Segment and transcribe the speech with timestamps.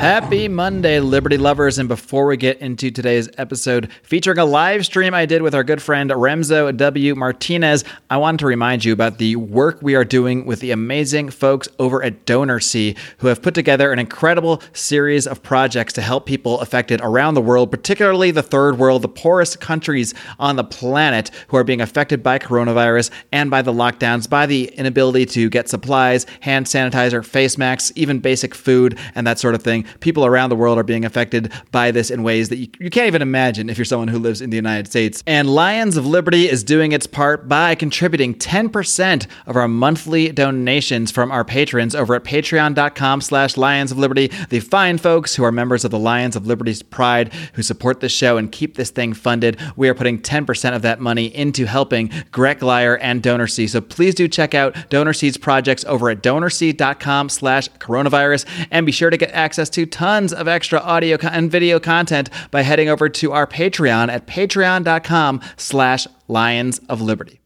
[0.00, 1.78] Happy Monday, Liberty lovers.
[1.78, 5.62] And before we get into today's episode featuring a live stream I did with our
[5.62, 7.14] good friend Remso W.
[7.14, 11.28] Martinez, I wanted to remind you about the work we are doing with the amazing
[11.28, 16.24] folks over at DonorSee, who have put together an incredible series of projects to help
[16.24, 21.30] people affected around the world, particularly the third world, the poorest countries on the planet
[21.48, 25.68] who are being affected by coronavirus and by the lockdowns, by the inability to get
[25.68, 30.50] supplies, hand sanitizer, face masks, even basic food, and that sort of thing people around
[30.50, 33.68] the world are being affected by this in ways that you, you can't even imagine
[33.68, 35.22] if you're someone who lives in the United States.
[35.26, 41.10] And Lions of Liberty is doing its part by contributing 10% of our monthly donations
[41.10, 44.28] from our patrons over at patreon.com slash Lions of Liberty.
[44.48, 48.12] The fine folks who are members of the Lions of Liberty's Pride who support this
[48.12, 49.60] show and keep this thing funded.
[49.76, 53.68] We are putting 10% of that money into helping Gret Glyer and DonorSee.
[53.68, 59.10] So please do check out DonorSee's projects over at donorsee.com slash coronavirus and be sure
[59.10, 63.08] to get access to to tons of extra audio and video content by heading over
[63.08, 67.39] to our Patreon at patreon.com slash Lions of Liberty.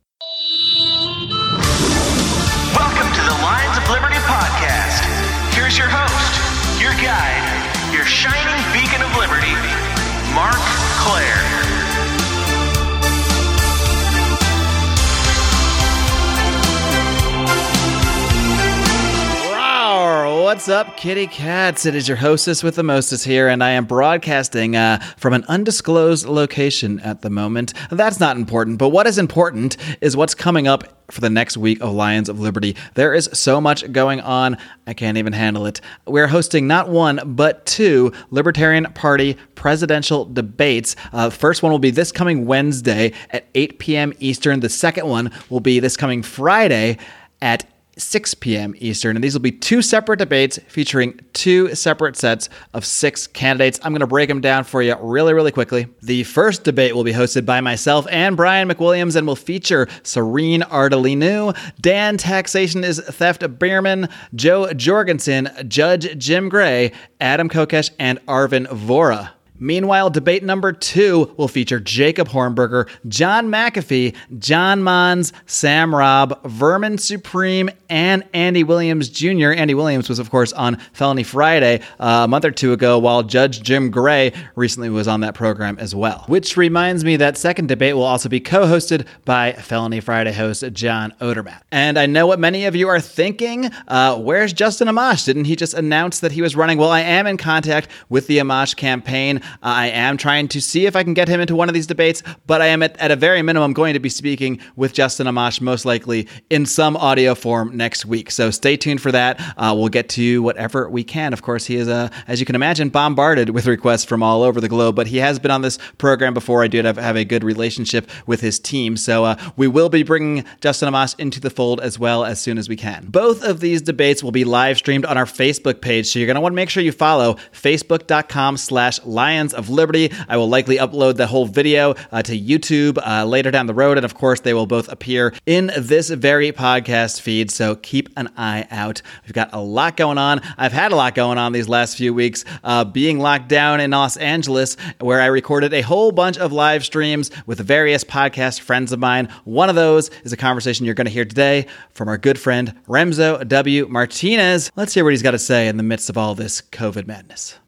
[20.44, 21.86] What's up, kitty cats?
[21.86, 25.42] It is your hostess with the mostest here, and I am broadcasting uh, from an
[25.48, 27.72] undisclosed location at the moment.
[27.90, 31.80] That's not important, but what is important is what's coming up for the next week
[31.80, 32.76] of Lions of Liberty.
[32.92, 35.80] There is so much going on, I can't even handle it.
[36.06, 40.94] We're hosting not one, but two Libertarian Party presidential debates.
[41.14, 44.12] Uh, first one will be this coming Wednesday at 8 p.m.
[44.20, 44.60] Eastern.
[44.60, 46.98] The second one will be this coming Friday
[47.40, 47.64] at
[47.96, 48.74] 6 p.m.
[48.78, 49.16] Eastern.
[49.16, 53.78] And these will be two separate debates featuring two separate sets of six candidates.
[53.82, 55.86] I'm going to break them down for you really, really quickly.
[56.02, 60.62] The first debate will be hosted by myself and Brian McWilliams and will feature Serene
[60.62, 68.66] Ardolinu, Dan Taxation is Theft Behrman, Jo Jorgensen, Judge Jim Gray, Adam Kokesh, and Arvin
[68.66, 69.33] Vohra.
[69.58, 76.98] Meanwhile, debate number two will feature Jacob Hornberger, John McAfee, John Monds, Sam Robb, Vermin
[76.98, 79.52] Supreme, and Andy Williams Jr.
[79.52, 83.22] Andy Williams was, of course, on Felony Friday uh, a month or two ago, while
[83.22, 86.24] Judge Jim Gray recently was on that program as well.
[86.26, 90.64] Which reminds me that second debate will also be co hosted by Felony Friday host
[90.72, 91.60] John Odermatt.
[91.70, 95.24] And I know what many of you are thinking uh, where's Justin Amash?
[95.26, 96.76] Didn't he just announce that he was running?
[96.76, 99.40] Well, I am in contact with the Amash campaign.
[99.62, 102.22] I am trying to see if I can get him into one of these debates,
[102.46, 105.60] but I am at, at a very minimum going to be speaking with Justin Amash
[105.60, 108.30] most likely in some audio form next week.
[108.30, 109.40] So stay tuned for that.
[109.56, 111.32] Uh, we'll get to whatever we can.
[111.32, 114.60] Of course, he is, uh, as you can imagine, bombarded with requests from all over
[114.60, 116.62] the globe, but he has been on this program before.
[116.62, 118.96] I did have, have a good relationship with his team.
[118.96, 122.58] So uh, we will be bringing Justin Amash into the fold as well as soon
[122.58, 123.06] as we can.
[123.08, 126.06] Both of these debates will be live streamed on our Facebook page.
[126.06, 130.12] So you're going to want to make sure you follow facebook.com slash lion Of Liberty.
[130.28, 133.96] I will likely upload the whole video uh, to YouTube uh, later down the road.
[133.96, 137.50] And of course, they will both appear in this very podcast feed.
[137.50, 139.02] So keep an eye out.
[139.24, 140.40] We've got a lot going on.
[140.56, 143.90] I've had a lot going on these last few weeks, uh, being locked down in
[143.90, 148.92] Los Angeles, where I recorded a whole bunch of live streams with various podcast friends
[148.92, 149.28] of mine.
[149.44, 152.74] One of those is a conversation you're going to hear today from our good friend
[152.86, 153.88] Remso W.
[153.88, 154.70] Martinez.
[154.76, 157.58] Let's hear what he's got to say in the midst of all this COVID madness.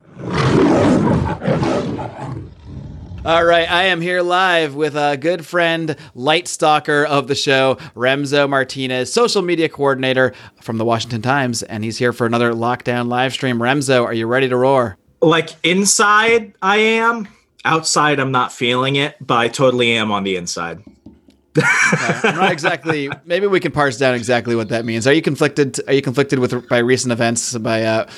[3.26, 7.74] All right, I am here live with a good friend, light stalker of the show,
[7.94, 10.32] Remso Martinez, social media coordinator
[10.62, 13.58] from the Washington Times, and he's here for another lockdown live stream.
[13.58, 14.96] Remso, are you ready to roar?
[15.20, 17.28] Like inside, I am.
[17.64, 20.82] Outside, I'm not feeling it, but I totally am on the inside.
[21.58, 21.66] okay.
[22.28, 23.10] I'm not exactly.
[23.24, 25.06] Maybe we can parse down exactly what that means.
[25.06, 25.80] Are you conflicted?
[25.88, 28.08] Are you conflicted with by recent events by uh,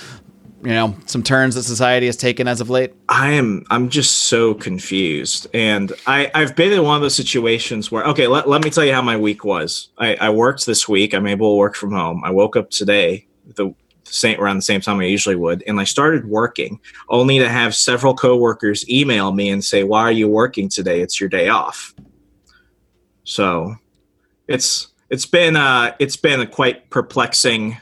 [0.63, 2.95] you know some turns that society has taken as of late?
[3.09, 5.47] I am i'm just so confused.
[5.55, 8.85] And i i've been in one of those situations where okay let, let me tell
[8.85, 9.89] you how my week was.
[9.99, 11.15] I i worked this week.
[11.15, 12.23] I'm able to work from home.
[12.25, 13.75] I woke up today the
[14.05, 17.75] same around the same time i usually would and i started working only to have
[17.75, 21.03] several coworkers email me and say why are you working today?
[21.03, 21.95] It's your day off.
[23.25, 23.77] So
[24.47, 27.77] it's it's been uh it's been a quite perplexing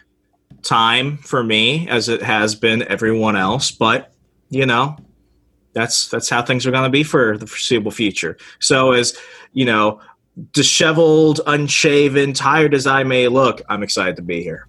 [0.67, 4.13] time for me as it has been everyone else, but
[4.49, 4.97] you know,
[5.73, 8.37] that's that's how things are going to be for the foreseeable future.
[8.61, 9.17] So as,
[9.53, 10.01] you know,
[10.53, 14.67] disheveled, unshaven, tired as I may look, I'm excited to be here.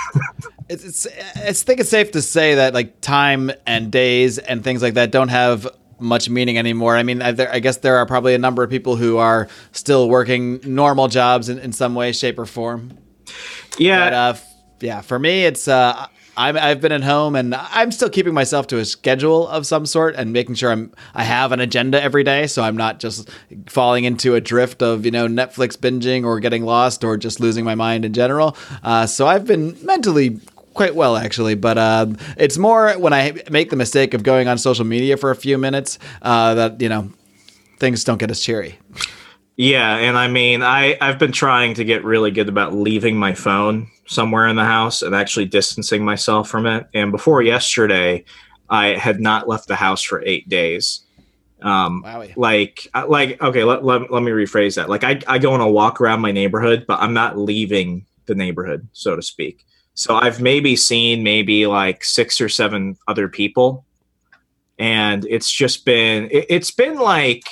[0.68, 4.82] it's, it's I think it's safe to say that like time and days and things
[4.82, 5.68] like that don't have
[6.00, 6.96] much meaning anymore.
[6.96, 9.48] I mean, I, there, I guess there are probably a number of people who are
[9.72, 12.96] still working normal jobs in, in some way, shape, or form.
[13.78, 14.34] Yeah, But uh,
[14.80, 16.06] yeah, for me, it's uh,
[16.38, 19.84] I'm, I've been at home and I'm still keeping myself to a schedule of some
[19.84, 23.28] sort and making sure I'm I have an agenda every day, so I'm not just
[23.66, 27.64] falling into a drift of you know Netflix binging or getting lost or just losing
[27.64, 28.56] my mind in general.
[28.84, 30.40] Uh, so I've been mentally
[30.74, 34.58] quite well actually, but um, it's more when I make the mistake of going on
[34.58, 37.10] social media for a few minutes uh, that you know
[37.80, 38.78] things don't get as cheery.
[39.56, 43.34] Yeah, and I mean, I I've been trying to get really good about leaving my
[43.34, 46.86] phone somewhere in the house and actually distancing myself from it.
[46.94, 48.24] And before yesterday,
[48.68, 51.04] I had not left the house for eight days.
[51.60, 52.36] Um, Wowie.
[52.36, 54.88] like, uh, like, okay, let, let, let me rephrase that.
[54.88, 58.34] Like, I, I go on a walk around my neighborhood, but I'm not leaving the
[58.34, 59.64] neighborhood, so to speak.
[59.94, 63.84] So I've maybe seen maybe like six or seven other people,
[64.78, 67.42] and it's just been, it, it's been like,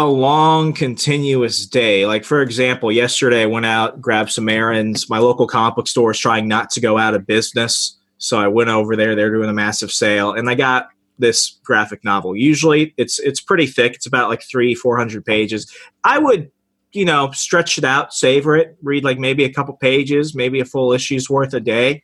[0.00, 2.06] a long continuous day.
[2.06, 5.10] Like for example yesterday i went out grabbed some errands.
[5.10, 8.48] My local comic book store is trying not to go out of business so i
[8.48, 9.14] went over there.
[9.14, 10.88] They're doing a massive sale and i got
[11.18, 12.34] this graphic novel.
[12.34, 13.94] Usually it's it's pretty thick.
[13.94, 15.70] It's about like three four hundred pages.
[16.02, 16.50] I would
[16.92, 20.64] you know stretch it out savor it read like maybe a couple pages maybe a
[20.64, 22.02] full issue's worth a day.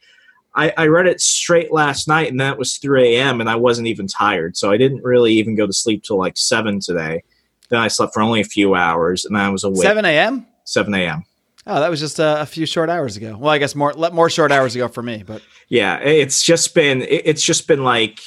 [0.55, 3.89] I, I read it straight last night and that was 3 a.m and i wasn't
[3.89, 7.23] even tired so i didn't really even go to sleep till like 7 today
[7.71, 9.83] then I slept for only a few hours, and I was awake.
[9.83, 10.47] Seven a.m.
[10.65, 11.25] 7 a.m.
[11.69, 13.37] Oh, that was just a, a few short hours ago.
[13.39, 17.03] Well, I guess more more short hours ago for me, but Yeah, it's just been
[17.03, 18.21] it- it's just been like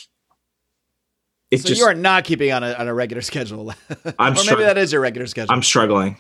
[1.52, 3.74] it so just you are not keeping on a on a regular schedule.
[4.20, 5.54] I'm or maybe str- that is your regular schedule.
[5.54, 6.18] I'm struggling.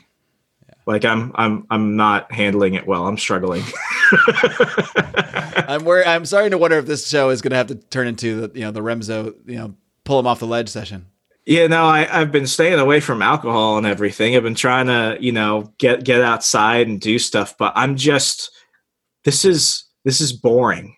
[0.87, 3.05] Like I'm I'm I'm not handling it well.
[3.05, 3.63] I'm struggling.
[5.67, 8.07] I'm wor- I'm starting to wonder if this show is going to have to turn
[8.07, 11.05] into the you know the Remso you know pull him off the ledge session.
[11.49, 14.35] Yeah, no, I I've been staying away from alcohol and everything.
[14.35, 18.51] I've been trying to, you know, get get outside and do stuff, but I'm just
[19.25, 20.95] this is this is boring.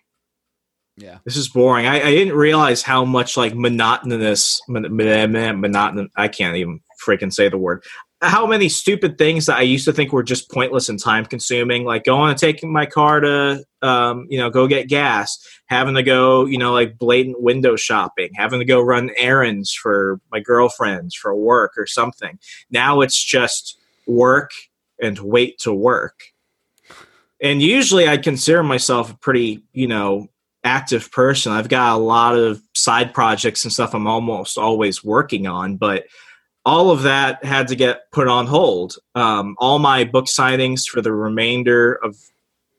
[0.98, 1.18] Yeah.
[1.24, 1.86] This is boring.
[1.86, 6.12] I, I didn't realize how much like monotonous, mon- mon- monotonous.
[6.16, 7.82] I can't even freaking say the word.
[8.22, 11.84] How many stupid things that I used to think were just pointless and time consuming,
[11.84, 16.04] like going and taking my car to, um, you know, go get gas, having to
[16.04, 21.16] go, you know, like blatant window shopping, having to go run errands for my girlfriends
[21.16, 22.38] for work or something.
[22.70, 23.76] Now it's just
[24.06, 24.52] work
[25.00, 26.22] and wait to work.
[27.42, 30.28] And usually I consider myself a pretty, you know,
[30.64, 31.52] active person.
[31.52, 36.04] I've got a lot of side projects and stuff I'm almost always working on, but
[36.64, 38.96] all of that had to get put on hold.
[39.14, 42.16] Um, all my book signings for the remainder of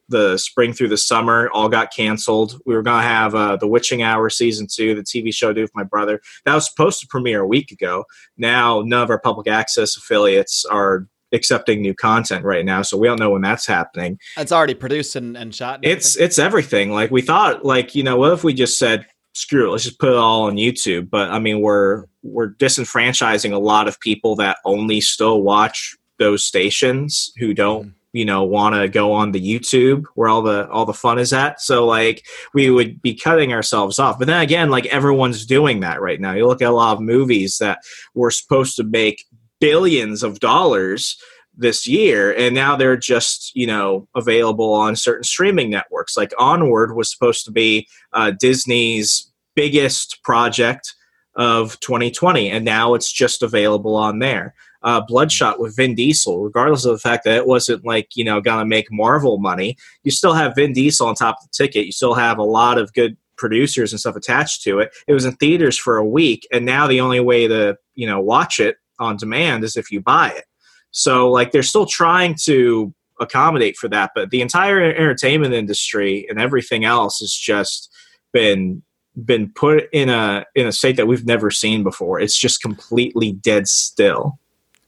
[0.10, 2.60] the spring through the summer all got canceled.
[2.66, 5.54] We were going to have uh, The Witching Hour season two, the TV show I
[5.54, 6.22] do with my brother.
[6.46, 8.06] That was supposed to premiere a week ago.
[8.38, 13.08] Now, none of our public access affiliates are accepting new content right now, so we
[13.08, 15.78] don't know when that's happening It's already produced and, and shot.
[15.78, 16.26] and it's everything.
[16.26, 19.72] it's everything like we thought like you know what if we just said screw it
[19.72, 23.88] let's just put it all on youtube but i mean we're we're disenfranchising a lot
[23.88, 27.94] of people that only still watch those stations who don't Mhm.
[28.14, 31.34] you know want to go on the youtube where all the all the fun is
[31.34, 31.60] at.
[31.60, 32.24] So like
[32.54, 34.20] we would be cutting ourselves off.
[34.20, 36.34] But then again like everyone's doing that right now.
[36.34, 37.80] You look at a lot of movies that
[38.14, 39.26] were supposed to make
[39.60, 41.18] billions of dollars
[41.56, 46.16] this year and now they're just you know available on certain streaming networks.
[46.16, 50.94] Like onward was supposed to be uh, disney's biggest project
[51.36, 54.54] of 2020 and now it's just available on there.
[54.82, 58.42] Uh, bloodshot with vin diesel regardless of the fact that it wasn't like you know
[58.42, 61.86] gonna make marvel money you still have vin diesel on top of the ticket.
[61.86, 64.92] You still have a lot of good producers and stuff attached to it.
[65.08, 68.20] It was in theaters for a week and now the only way to you know
[68.20, 70.46] watch it on demand is if you buy it.
[70.92, 76.40] So like they're still trying to accommodate for that, but the entire entertainment industry and
[76.40, 77.90] everything else has just
[78.32, 78.84] been
[79.16, 82.20] been put in a in a state that we've never seen before.
[82.20, 84.40] It's just completely dead still.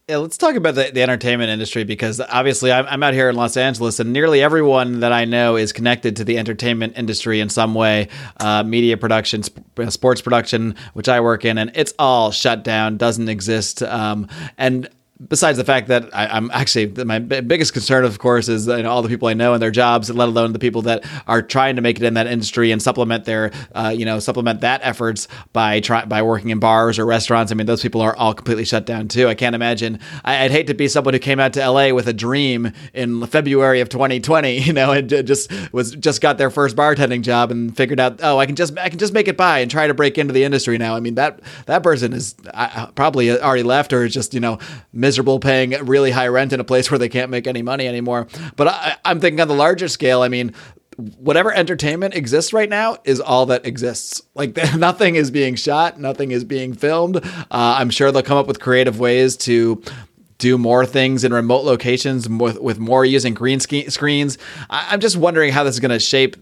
[0.07, 3.35] Yeah, let's talk about the, the entertainment industry because obviously I'm, I'm out here in
[3.35, 7.49] Los Angeles and nearly everyone that I know is connected to the entertainment industry in
[7.49, 11.95] some way, uh, media production, sp- uh, sports production, which I work in, and it's
[11.97, 13.81] all shut down, doesn't exist.
[13.81, 14.27] Um,
[14.59, 14.87] and
[15.27, 18.91] besides the fact that I, am actually my biggest concern, of course, is you know,
[18.91, 21.77] all the people I know and their jobs, let alone the people that are trying
[21.77, 25.27] to make it in that industry and supplement their, uh, you know, supplement that efforts
[25.53, 27.51] by try, by working in bars or restaurants.
[27.51, 29.27] I mean, those people are all completely shut down too.
[29.27, 29.99] I can't imagine.
[30.25, 33.25] I, would hate to be someone who came out to LA with a dream in
[33.27, 37.75] February of 2020, you know, and just was just got their first bartending job and
[37.75, 39.93] figured out, oh, I can just I can just make it by and try to
[39.93, 40.95] break into the industry now.
[40.95, 42.35] I mean, that that person is
[42.95, 44.59] probably already left or is just you know
[45.05, 48.25] miserable paying really high rent in a place where they can't make any money anymore.
[48.55, 50.23] But I, I'm thinking on the larger scale.
[50.23, 50.51] I mean,
[51.19, 54.23] whatever entertainment exists right now is all that exists.
[54.33, 57.17] Like nothing is being shot, nothing is being filmed.
[57.17, 59.79] Uh, I'm sure they'll come up with creative ways to
[60.39, 64.39] do more things in remote locations with, with more using green sk- screens.
[64.71, 66.35] I, I'm just wondering how this is going to shape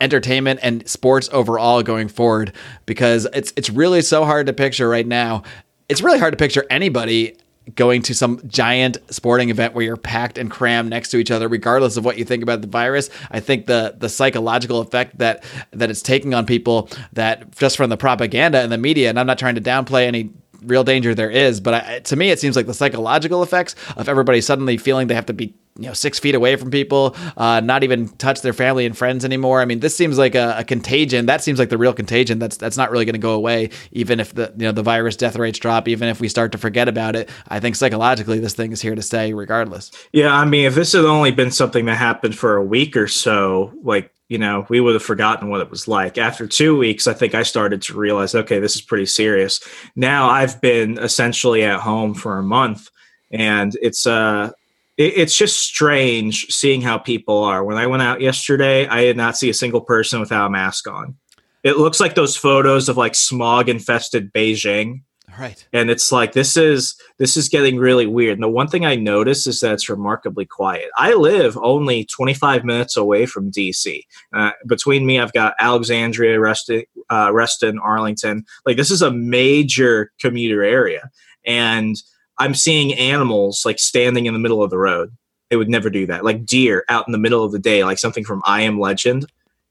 [0.00, 2.52] entertainment and sports overall going forward
[2.86, 5.44] because it's it's really so hard to picture right now.
[5.88, 7.36] It's really hard to picture anybody
[7.74, 11.48] going to some giant sporting event where you're packed and crammed next to each other
[11.48, 13.08] regardless of what you think about the virus.
[13.30, 17.90] I think the the psychological effect that that it's taking on people that just from
[17.90, 20.30] the propaganda and the media and i'm not trying to downplay any
[20.66, 24.08] real danger there is but I, to me it seems like the psychological effects of
[24.08, 27.60] everybody suddenly feeling they have to be you know six feet away from people, uh,
[27.60, 29.60] not even touch their family and friends anymore.
[29.60, 31.26] I mean, this seems like a, a contagion.
[31.26, 32.38] That seems like the real contagion.
[32.38, 35.16] That's that's not really going to go away, even if the you know the virus
[35.16, 37.28] death rates drop, even if we start to forget about it.
[37.48, 39.90] I think psychologically, this thing is here to stay, regardless.
[40.12, 43.08] Yeah, I mean, if this had only been something that happened for a week or
[43.08, 46.16] so, like you know, we would have forgotten what it was like.
[46.16, 49.60] After two weeks, I think I started to realize, okay, this is pretty serious.
[49.96, 52.88] Now I've been essentially at home for a month,
[53.30, 54.52] and it's uh
[54.96, 57.64] it's just strange seeing how people are.
[57.64, 60.86] When I went out yesterday, I did not see a single person without a mask
[60.86, 61.16] on.
[61.64, 65.02] It looks like those photos of like smog infested Beijing.
[65.38, 65.66] Right.
[65.72, 68.34] And it's like this is this is getting really weird.
[68.34, 70.90] And the one thing I notice is that it's remarkably quiet.
[70.96, 74.02] I live only 25 minutes away from DC.
[74.32, 78.44] Uh, between me, I've got Alexandria, Reston, uh, Reston, Arlington.
[78.66, 81.10] Like this is a major commuter area,
[81.44, 81.96] and
[82.38, 85.10] I'm seeing animals like standing in the middle of the road.
[85.50, 86.24] They would never do that.
[86.24, 89.26] Like deer out in the middle of the day, like something from I Am Legend.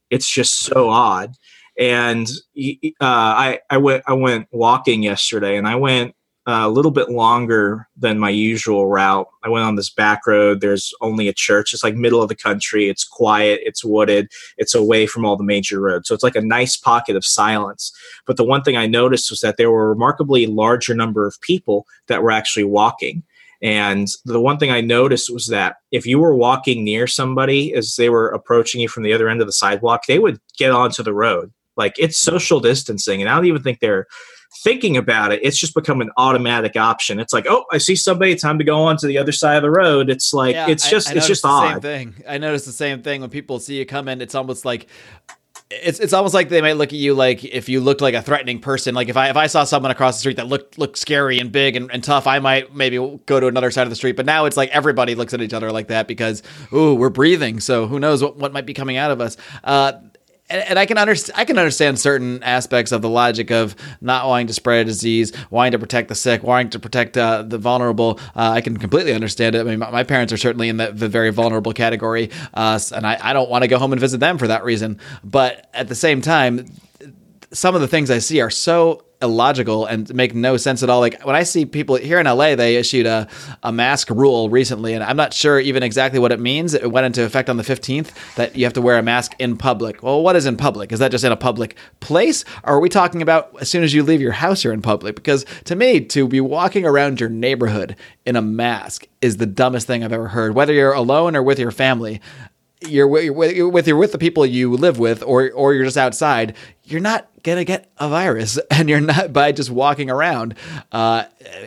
[0.09, 1.35] It's just so odd.
[1.77, 2.27] And
[2.57, 6.15] uh, I I went I went walking yesterday, and I went
[6.45, 9.27] a little bit longer than my usual route.
[9.43, 10.59] I went on this back road.
[10.59, 11.73] There's only a church.
[11.73, 12.89] It's like middle of the country.
[12.89, 13.61] It's quiet.
[13.63, 14.29] It's wooded.
[14.57, 16.07] It's away from all the major roads.
[16.07, 17.93] So it's like a nice pocket of silence.
[18.25, 21.39] But the one thing I noticed was that there were a remarkably larger number of
[21.39, 23.23] people that were actually walking.
[23.61, 27.95] And the one thing I noticed was that if you were walking near somebody as
[27.95, 31.01] they were approaching you from the other end of the sidewalk, they would get onto
[31.01, 31.53] the road.
[31.75, 33.21] Like it's social distancing.
[33.21, 34.07] And I don't even think they're
[34.63, 37.19] thinking about it, it's just become an automatic option.
[37.19, 39.63] It's like, oh, I see somebody, time to go on to the other side of
[39.63, 40.09] the road.
[40.09, 41.81] It's like yeah, it's just I, I it's just odd.
[41.81, 42.15] thing.
[42.27, 44.21] I noticed the same thing when people see you come in.
[44.21, 44.87] It's almost like
[45.81, 48.21] it's it's almost like they might look at you like if you looked like a
[48.21, 48.93] threatening person.
[48.93, 51.51] Like if I if I saw someone across the street that looked looked scary and
[51.51, 54.15] big and, and tough, I might maybe go to another side of the street.
[54.15, 57.59] But now it's like everybody looks at each other like that because ooh, we're breathing.
[57.59, 59.37] So who knows what, what might be coming out of us.
[59.63, 59.93] Uh,
[60.53, 64.47] and, I can understand I can understand certain aspects of the logic of not wanting
[64.47, 68.19] to spread a disease, wanting to protect the sick, wanting to protect uh, the vulnerable.
[68.35, 69.61] Uh, I can completely understand it.
[69.61, 73.05] I mean, my, my parents are certainly in the, the very vulnerable category, uh, and
[73.05, 74.99] I, I don't want to go home and visit them for that reason.
[75.23, 76.65] But at the same time,
[77.53, 80.99] some of the things I see are so illogical and make no sense at all.
[80.99, 83.27] Like when I see people here in LA, they issued a,
[83.63, 86.73] a mask rule recently, and I'm not sure even exactly what it means.
[86.73, 89.55] It went into effect on the 15th that you have to wear a mask in
[89.55, 90.03] public.
[90.03, 90.91] Well, what is in public?
[90.91, 92.43] Is that just in a public place?
[92.63, 95.15] Or are we talking about as soon as you leave your house, you're in public?
[95.15, 97.95] Because to me, to be walking around your neighborhood
[98.25, 101.59] in a mask is the dumbest thing I've ever heard, whether you're alone or with
[101.59, 102.19] your family
[102.87, 103.23] you're with,
[103.55, 107.01] you're with you're with the people you live with or or you're just outside you're
[107.01, 110.55] not gonna get a virus and you're not by just walking around.
[110.91, 111.25] Uh,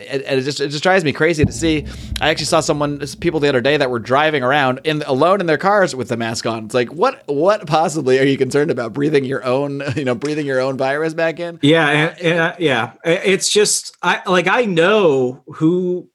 [0.09, 1.85] and, it just it just drives me crazy to see.
[2.21, 5.47] I actually saw someone people the other day that were driving around in alone in
[5.47, 6.65] their cars with the mask on.
[6.65, 8.93] It's like what what possibly are you concerned about?
[8.93, 11.59] Breathing your own you know breathing your own virus back in?
[11.61, 12.93] Yeah and, and, uh, yeah.
[13.03, 16.09] It's just i like i know who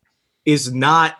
[0.44, 1.16] is not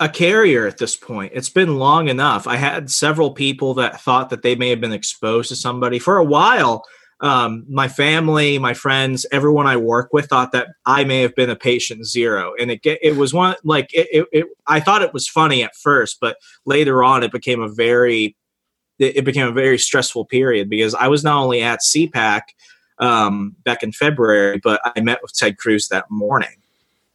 [0.00, 1.32] a carrier at this point.
[1.34, 2.46] It's been long enough.
[2.46, 6.18] I had several people that thought that they may have been exposed to somebody for
[6.18, 6.84] a while.
[7.20, 11.50] Um, my family, my friends, everyone I work with thought that I may have been
[11.50, 15.12] a patient zero, and it it was one like it, it, it I thought it
[15.12, 18.36] was funny at first, but later on it became a very
[19.00, 22.42] it became a very stressful period because I was not only at CPAC
[22.98, 26.56] um, back in February, but I met with Ted Cruz that morning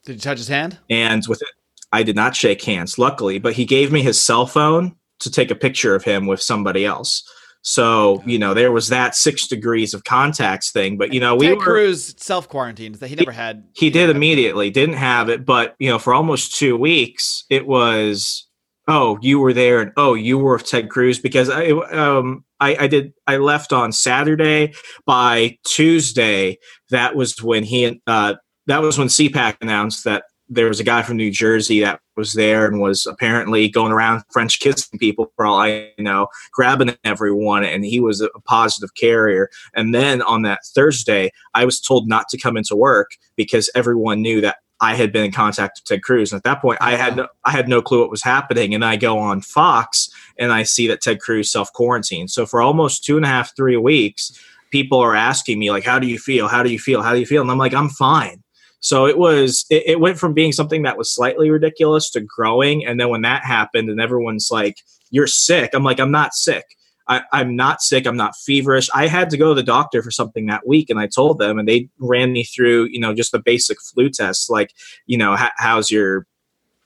[0.06, 0.80] Did you touch his hand?
[0.90, 1.50] And with it,
[1.93, 5.51] I did not shake hands, luckily, but he gave me his cell phone to take
[5.51, 7.23] a picture of him with somebody else.
[7.62, 11.47] So you know there was that six degrees of contacts thing, but you know we
[11.47, 12.95] Ted were Cruz self quarantined.
[12.95, 13.63] That he never had.
[13.73, 18.45] he did immediately didn't have it, but you know for almost two weeks it was
[18.89, 22.75] oh you were there and oh you were with Ted Cruz because I um I,
[22.81, 24.73] I did I left on Saturday
[25.05, 26.57] by Tuesday
[26.89, 28.35] that was when he uh
[28.67, 30.23] that was when CPAC announced that
[30.53, 34.24] there was a guy from New Jersey that was there and was apparently going around
[34.31, 39.50] French kissing people for all I know, grabbing everyone, and he was a positive carrier.
[39.74, 44.22] And then on that Thursday, I was told not to come into work because everyone
[44.22, 46.31] knew that I had been in contact with Ted Cruz.
[46.31, 48.75] And at that point, I had no, I had no clue what was happening.
[48.75, 52.31] And I go on Fox and I see that Ted Cruz self quarantined.
[52.31, 54.38] So for almost two and a half, three weeks,
[54.72, 56.48] people are asking me like, "How do you feel?
[56.48, 57.01] How do you feel?
[57.01, 58.42] How do you feel?" And I'm like, "I'm fine."
[58.84, 62.86] So it was it, it, went from being something that was slightly ridiculous to growing.
[62.86, 64.75] And then when that happened and everyone's like,
[65.10, 66.66] You're sick, I'm like, I'm not sick.
[67.08, 68.06] I, am not sick.
[68.06, 68.90] I'm not feverish.
[68.94, 71.60] I had to go to the doctor for something that week, and I told them,
[71.60, 74.72] and they ran me through, you know, just a basic flu test, like,
[75.06, 76.28] you know, how's your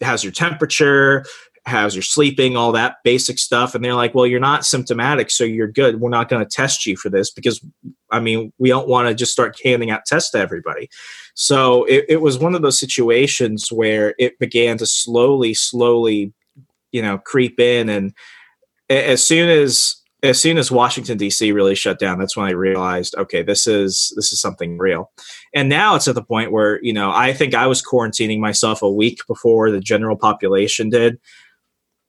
[0.02, 1.24] how's your temperature,
[1.66, 3.76] how's your sleeping, all that basic stuff.
[3.76, 6.00] And they're like, well, you're not symptomatic, so you're good.
[6.00, 7.64] We're not going to test you for this because,
[8.12, 10.90] I mean, we don't want to just start handing out tests to everybody.
[11.40, 16.34] So it, it was one of those situations where it began to slowly, slowly,
[16.92, 17.90] you know, creep in.
[17.90, 18.14] And
[18.90, 21.52] as soon as as soon as Washington D.C.
[21.52, 25.12] really shut down, that's when I realized, okay, this is this is something real.
[25.54, 28.82] And now it's at the point where you know I think I was quarantining myself
[28.82, 31.20] a week before the general population did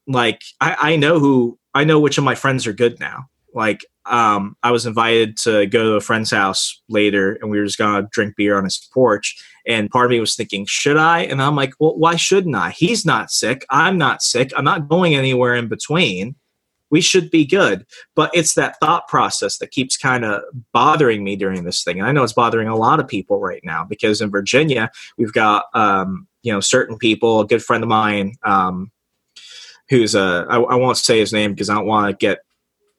[0.08, 3.26] like I, I know who I know which of my friends are good now.
[3.54, 7.64] Like um, I was invited to go to a friend's house later, and we were
[7.64, 9.36] just gonna drink beer on his porch.
[9.66, 11.20] And part of me was thinking, should I?
[11.20, 12.70] And I'm like, well, why shouldn't I?
[12.70, 13.66] He's not sick.
[13.68, 14.50] I'm not sick.
[14.56, 16.36] I'm not going anywhere in between.
[16.90, 17.84] We should be good.
[18.16, 21.98] But it's that thought process that keeps kind of bothering me during this thing.
[21.98, 25.34] And I know it's bothering a lot of people right now because in Virginia, we've
[25.34, 28.90] got, um, you know, certain people, a good friend of mine, um,
[29.90, 32.40] who's a I, I won't say his name because I don't want to get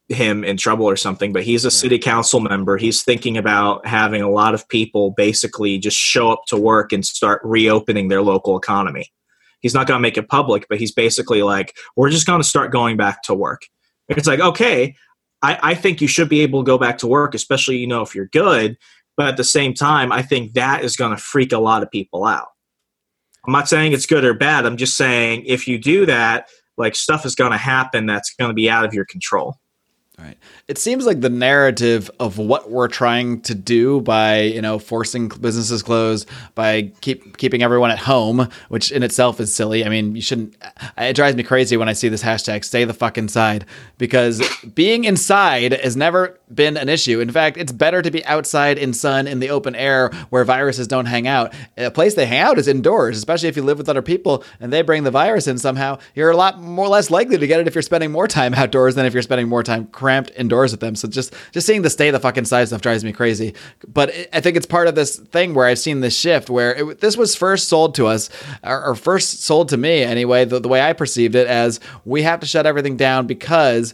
[0.09, 2.77] him in trouble or something, but he's a city council member.
[2.77, 7.05] He's thinking about having a lot of people basically just show up to work and
[7.05, 9.11] start reopening their local economy.
[9.59, 12.47] He's not going to make it public, but he's basically like, we're just going to
[12.47, 13.63] start going back to work.
[14.07, 14.95] It's like, okay,
[15.43, 18.01] I, I think you should be able to go back to work, especially, you know,
[18.01, 18.77] if you're good.
[19.15, 21.91] But at the same time, I think that is going to freak a lot of
[21.91, 22.47] people out.
[23.45, 24.65] I'm not saying it's good or bad.
[24.65, 28.49] I'm just saying if you do that, like stuff is going to happen that's going
[28.49, 29.57] to be out of your control.
[30.21, 30.37] Right.
[30.67, 35.29] It seems like the narrative of what we're trying to do by, you know, forcing
[35.29, 39.85] businesses closed, by keep keeping everyone at home, which in itself is silly.
[39.85, 40.57] I mean, you shouldn't.
[40.97, 43.65] It drives me crazy when I see this hashtag "Stay the fuck inside"
[43.97, 44.43] because
[44.75, 47.21] being inside has never been an issue.
[47.21, 50.87] In fact, it's better to be outside in sun in the open air where viruses
[50.87, 51.53] don't hang out.
[51.77, 54.73] A place they hang out is indoors, especially if you live with other people and
[54.73, 55.97] they bring the virus in somehow.
[56.13, 58.95] You're a lot more less likely to get it if you're spending more time outdoors
[58.95, 60.95] than if you're spending more time cramped indoors with them.
[60.95, 63.53] So just just seeing the stay the fucking side stuff drives me crazy.
[63.87, 66.75] But it, I think it's part of this thing where I've seen this shift where
[66.75, 68.29] it, this was first sold to us,
[68.63, 72.23] or, or first sold to me anyway, the, the way I perceived it as we
[72.23, 73.93] have to shut everything down because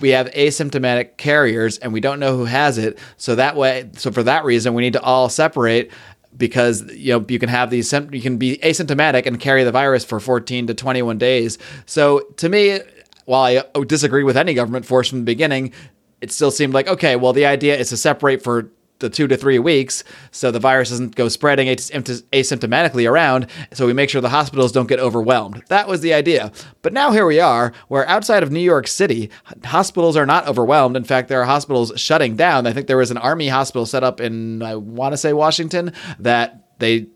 [0.00, 2.98] we have asymptomatic carriers and we don't know who has it.
[3.16, 5.90] So that way, so for that reason, we need to all separate
[6.36, 10.04] because you know you can have these you can be asymptomatic and carry the virus
[10.04, 11.58] for 14 to 21 days.
[11.86, 12.80] So to me,
[13.24, 15.72] while I uh, disagree with any government force from the beginning,
[16.20, 18.70] it still seemed like okay, well, the idea is to separate for
[19.02, 23.92] the two to three weeks so the virus doesn't go spreading asymptomatically around so we
[23.92, 25.62] make sure the hospitals don't get overwhelmed.
[25.68, 26.52] That was the idea.
[26.80, 29.28] But now here we are where outside of new york city
[29.64, 30.96] hospitals are not overwhelmed.
[30.96, 32.66] In fact there are hospitals shutting down.
[32.66, 35.92] I think there was an army hospital set up in i want to say washington
[36.18, 37.06] that they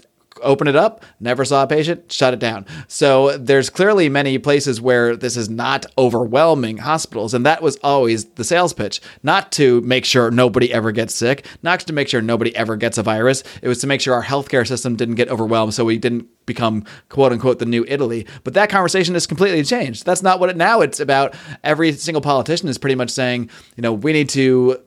[0.43, 2.67] open it up, never saw a patient, shut it down.
[2.89, 7.35] So there's clearly many places where this is not overwhelming hospitals.
[7.35, 11.47] And that was always the sales pitch not to make sure nobody ever gets sick,
[11.63, 13.43] not to make sure nobody ever gets a virus.
[13.63, 16.85] It was to make sure our healthcare system didn't get overwhelmed so we didn't become
[17.09, 18.27] quote unquote the new Italy.
[18.45, 20.07] But that conversation has completely changed.
[20.07, 21.35] That's not what it now it's about.
[21.63, 24.81] Every single politician is pretty much saying, you know, we need to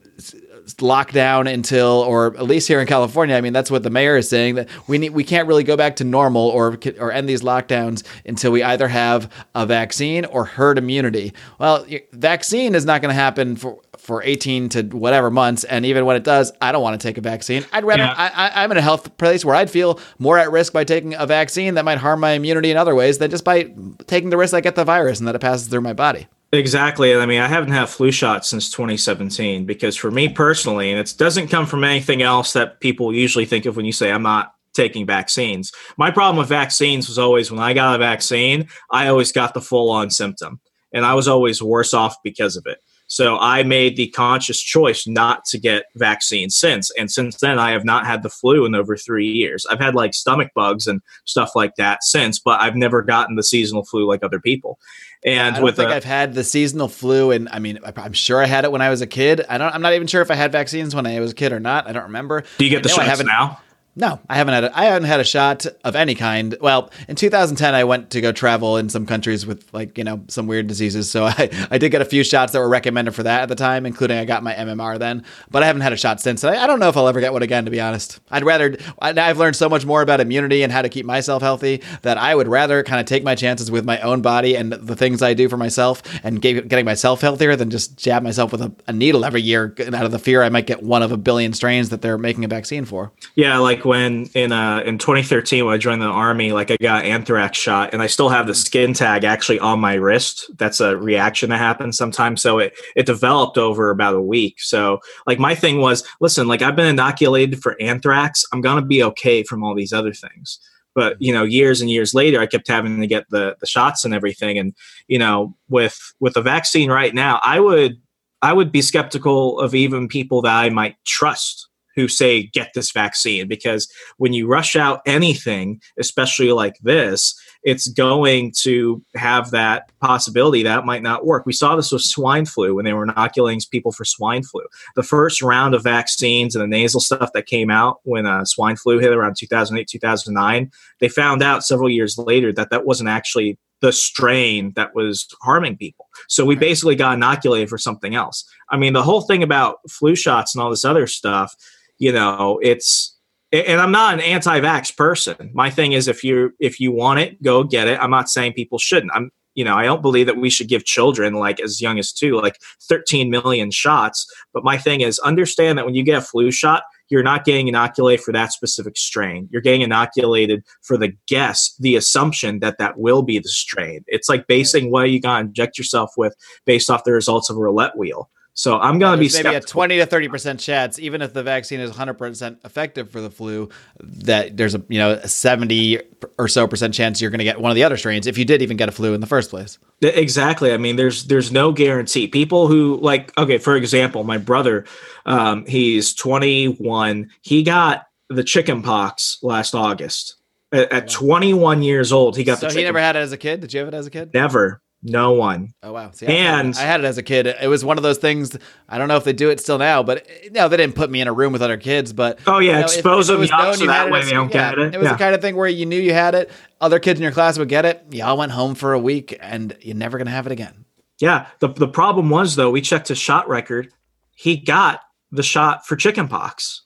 [0.75, 4.29] lockdown until, or at least here in California, I mean, that's what the mayor is
[4.29, 7.41] saying that we need, we can't really go back to normal or or end these
[7.41, 11.33] lockdowns until we either have a vaccine or herd immunity.
[11.59, 15.65] Well, vaccine is not going to happen for for 18 to whatever months.
[15.65, 17.65] And even when it does, I don't want to take a vaccine.
[17.73, 18.15] I'd rather, Yeah.
[18.17, 21.27] I, I'm in a health place where I'd feel more at risk by taking a
[21.27, 23.71] vaccine that might harm my immunity in other ways than just by
[24.07, 26.27] taking the risk I get the virus and that it passes through my body.
[26.51, 27.15] Exactly.
[27.15, 31.13] I mean, I haven't had flu shot since 2017 because for me personally, and it
[31.17, 34.53] doesn't come from anything else that people usually think of when you say I'm not
[34.73, 35.71] taking vaccines.
[35.97, 39.61] My problem with vaccines was always when I got a vaccine, I always got the
[39.61, 40.59] full on symptom
[40.91, 42.79] and I was always worse off because of it.
[43.11, 46.91] So I made the conscious choice not to get vaccines since.
[46.91, 49.65] And since then, I have not had the flu in over three years.
[49.65, 53.43] I've had like stomach bugs and stuff like that since, but I've never gotten the
[53.43, 54.77] seasonal flu like other people.
[55.25, 58.41] And I don't think I've had the seasonal flu, and I mean, I- I'm sure
[58.41, 59.45] I had it when I was a kid.
[59.49, 59.73] I don't.
[59.75, 61.87] I'm not even sure if I had vaccines when I was a kid or not.
[61.87, 62.43] I don't remember.
[62.57, 63.59] do you get the I I shots now?
[63.95, 64.63] No, I haven't had.
[64.65, 66.55] A, I haven't had a shot of any kind.
[66.61, 70.23] Well, in 2010, I went to go travel in some countries with like you know
[70.27, 71.11] some weird diseases.
[71.11, 73.55] So I, I did get a few shots that were recommended for that at the
[73.55, 75.25] time, including I got my MMR then.
[75.49, 76.43] But I haven't had a shot since.
[76.43, 77.65] I, I don't know if I'll ever get one again.
[77.65, 78.77] To be honest, I'd rather.
[79.01, 82.17] I, I've learned so much more about immunity and how to keep myself healthy that
[82.17, 85.21] I would rather kind of take my chances with my own body and the things
[85.21, 88.71] I do for myself and get, getting myself healthier than just jab myself with a,
[88.87, 91.53] a needle every year out of the fear I might get one of a billion
[91.53, 93.11] strains that they're making a vaccine for.
[93.35, 97.05] Yeah, like when in uh in 2013 when I joined the army, like I got
[97.05, 100.47] anthrax shot, and I still have the skin tag actually on my wrist.
[100.59, 102.39] That's a reaction that happens sometimes.
[102.39, 104.61] So it it developed over about a week.
[104.61, 108.45] So like my thing was, listen, like I've been inoculated for anthrax.
[108.53, 110.59] I'm gonna be okay from all these other things.
[110.93, 114.05] But you know, years and years later, I kept having to get the the shots
[114.05, 114.59] and everything.
[114.59, 114.75] And
[115.07, 117.99] you know, with with the vaccine right now, I would
[118.43, 121.68] I would be skeptical of even people that I might trust
[121.99, 127.89] who say get this vaccine because when you rush out anything, especially like this, it's
[127.89, 131.45] going to have that possibility that might not work.
[131.45, 134.61] We saw this with swine flu when they were inoculating people for swine flu.
[134.95, 138.77] The first round of vaccines and the nasal stuff that came out when uh, swine
[138.77, 143.57] flu hit around 2008, 2009, they found out several years later that that wasn't actually
[143.81, 146.07] the strain that was harming people.
[146.27, 148.43] So we basically got inoculated for something else.
[148.69, 151.55] I mean, the whole thing about flu shots and all this other stuff,
[151.99, 153.15] you know, it's
[153.51, 155.51] and I'm not an anti-vax person.
[155.53, 157.99] My thing is if you if you want it, go get it.
[157.99, 159.11] I'm not saying people shouldn't.
[159.13, 162.13] I'm you know, I don't believe that we should give children like as young as
[162.13, 162.57] two, like
[162.87, 164.25] 13 million shots.
[164.53, 167.67] But my thing is understand that when you get a flu shot, you're not getting
[167.67, 169.49] inoculated for that specific strain.
[169.51, 174.05] You're getting inoculated for the guess, the assumption that that will be the strain.
[174.07, 176.35] It's like basing what you got to inject yourself with
[176.65, 178.29] based off the results of a roulette wheel.
[178.53, 181.43] So I'm going to be maybe a 20 to 30 percent chance, even if the
[181.43, 183.69] vaccine is 100 percent effective for the flu,
[184.01, 185.99] that there's a you know a 70
[186.37, 188.45] or so percent chance you're going to get one of the other strains if you
[188.45, 189.79] did even get a flu in the first place.
[190.01, 190.73] Exactly.
[190.73, 192.27] I mean, there's there's no guarantee.
[192.27, 194.85] People who like, okay, for example, my brother,
[195.25, 197.29] um, he's 21.
[197.41, 200.35] He got the chicken pox last August.
[200.71, 203.61] At, at 21 years old, he got So he never had it as a kid.
[203.61, 204.33] Did you have it as a kid?
[204.33, 204.81] never.
[205.01, 205.73] No one.
[205.81, 206.11] Oh wow!
[206.11, 207.47] See, I, And- I had it as a kid.
[207.47, 208.57] It was one of those things.
[208.89, 211.21] I don't know if they do it still now, but no, they didn't put me
[211.21, 212.11] in a room with other kids.
[212.11, 214.31] But Oh, yeah, you know, expose if them was young so you that way they
[214.31, 214.95] don't yeah, get it.
[214.95, 215.13] It was Yeah.
[215.13, 216.51] the kind of thing where you knew you had it.
[216.81, 218.03] Other kids in your class would get it.
[218.11, 220.83] Y'all went home for a week, and you're never gonna have it again.
[221.19, 221.47] Yeah.
[221.59, 223.93] The the problem was though, we checked his shot record.
[224.35, 224.99] He got
[225.31, 226.81] the shot for chicken pox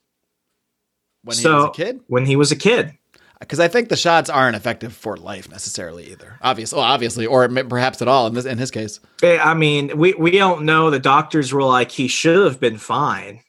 [1.24, 2.94] When he was a kid, when he was a kid.
[3.44, 6.38] Because I think the shots aren't effective for life necessarily either.
[6.42, 9.00] Obviously, well, obviously, or perhaps at all in this in his case.
[9.22, 10.90] Eh, I mean, we, we don't know.
[10.90, 13.42] The doctors were like, he should have been fine.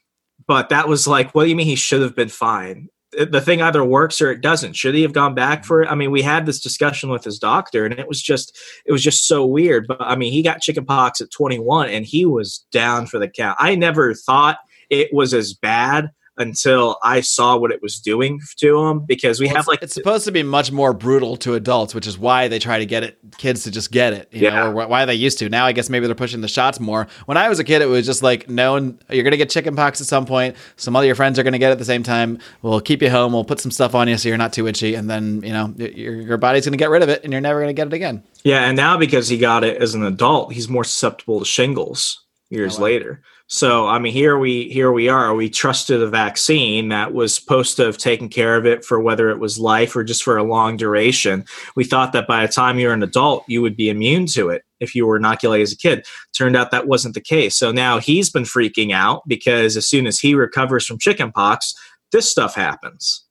[0.47, 2.89] But that was like, what do you mean he should have been fine?
[3.13, 4.75] The thing either works or it doesn't.
[4.75, 5.89] Should he have gone back for it?
[5.89, 9.05] I mean, we had this discussion with his doctor, and it was just it was
[9.05, 9.87] just so weird.
[9.87, 13.57] But I mean, he got chickenpox at 21, and he was down for the count.
[13.61, 14.59] I never thought
[14.91, 19.47] it was as bad until I saw what it was doing to him because we
[19.47, 22.49] Well, have like it's supposed to be much more brutal to adults, which is why
[22.49, 24.51] they try to get it kids to just get it, you Yeah.
[24.65, 25.49] know, or wh- why they used to.
[25.49, 27.07] Now I guess maybe they're pushing the shots more.
[27.27, 30.01] When I was a kid, it was just like known you're gonna get chicken pox
[30.01, 30.57] at some point.
[30.77, 32.39] Some other your friends are gonna get it at the same time.
[32.63, 33.33] We'll keep you home.
[33.33, 35.73] We'll put some stuff on you so you're not too itchy, and then you know
[35.79, 38.23] your your body's gonna get rid of it, and you're never gonna get it again.
[38.43, 42.21] Yeah, and now because he got it as an adult, he's more susceptible to shingles
[42.51, 42.85] years Oh, wow.
[42.85, 43.23] later.
[43.55, 45.33] So I mean, here we here we are.
[45.33, 49.31] We trusted a vaccine that was supposed to have taken care of it for whether
[49.31, 51.45] it was life or just for a long duration.
[51.77, 54.65] We thought that by the time you're an adult, you would be immune to it
[54.81, 56.05] if you were inoculated as a kid.
[56.37, 57.55] Turned out that wasn't the case.
[57.55, 61.75] So now he's been freaking out because as soon as he recovers from chickenpox,
[62.11, 63.25] this stuff happens.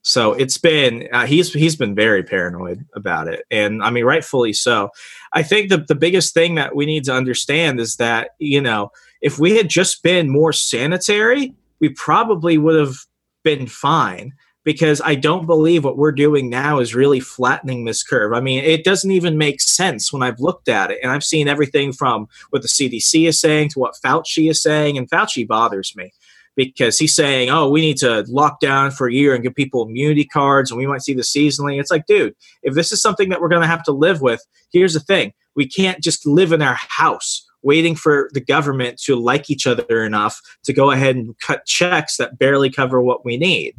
[0.00, 4.54] So it's been uh, he's he's been very paranoid about it, and I mean rightfully
[4.54, 4.88] so.
[5.34, 8.90] I think the the biggest thing that we need to understand is that you know
[9.22, 12.96] if we had just been more sanitary, we probably would have
[13.44, 14.32] been fine
[14.64, 18.32] because I don't believe what we're doing now is really flattening this curve.
[18.32, 20.98] I mean, it doesn't even make sense when I've looked at it.
[21.02, 24.98] And I've seen everything from what the CDC is saying to what Fauci is saying.
[24.98, 26.12] And Fauci bothers me
[26.54, 29.86] because he's saying, oh, we need to lock down for a year and give people
[29.86, 31.80] immunity cards and we might see the seasonally.
[31.80, 34.44] It's like, dude, if this is something that we're going to have to live with,
[34.72, 39.16] here's the thing we can't just live in our house waiting for the government to
[39.16, 43.36] like each other enough to go ahead and cut checks that barely cover what we
[43.36, 43.74] need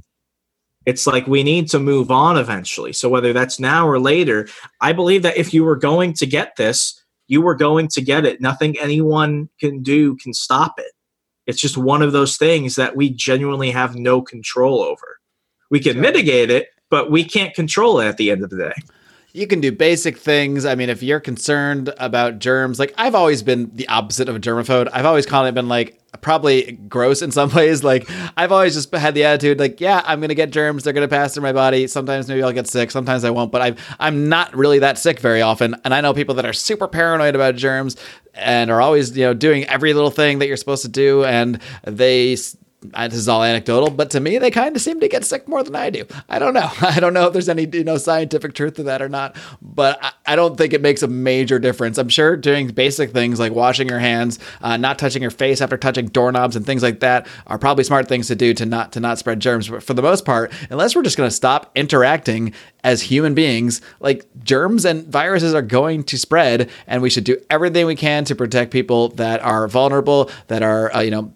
[0.85, 2.93] it's like we need to move on eventually.
[2.93, 4.47] So whether that's now or later,
[4.81, 8.25] I believe that if you were going to get this, you were going to get
[8.25, 8.41] it.
[8.41, 10.91] Nothing anyone can do can stop it.
[11.47, 15.19] It's just one of those things that we genuinely have no control over.
[15.69, 18.73] We can mitigate it, but we can't control it at the end of the day
[19.33, 20.63] you can do basic things.
[20.63, 24.39] I mean, if you're concerned about germs, like I've always been the opposite of a
[24.39, 24.89] germaphobe.
[24.93, 27.83] I've always kind of been like probably gross in some ways.
[27.83, 30.83] Like I've always just had the attitude like, yeah, I'm gonna get germs.
[30.83, 31.87] They're gonna pass through my body.
[31.87, 32.91] Sometimes maybe I'll get sick.
[32.91, 33.51] Sometimes I won't.
[33.51, 35.75] But I'm I'm not really that sick very often.
[35.83, 37.95] And I know people that are super paranoid about germs
[38.35, 41.59] and are always you know doing every little thing that you're supposed to do, and
[41.85, 42.37] they
[42.83, 45.63] this is all anecdotal, but to me, they kind of seem to get sick more
[45.63, 46.05] than I do.
[46.29, 46.69] I don't know.
[46.81, 50.03] I don't know if there's any you know scientific truth to that or not, but
[50.03, 51.97] I, I don't think it makes a major difference.
[51.97, 55.77] I'm sure doing basic things like washing your hands, uh, not touching your face after
[55.77, 58.99] touching doorknobs and things like that are probably smart things to do to not to
[58.99, 59.69] not spread germs.
[59.69, 63.81] But for the most part, unless we're just going to stop interacting as human beings,
[63.99, 68.25] like germs and viruses are going to spread, and we should do everything we can
[68.25, 71.33] to protect people that are vulnerable, that are uh, you know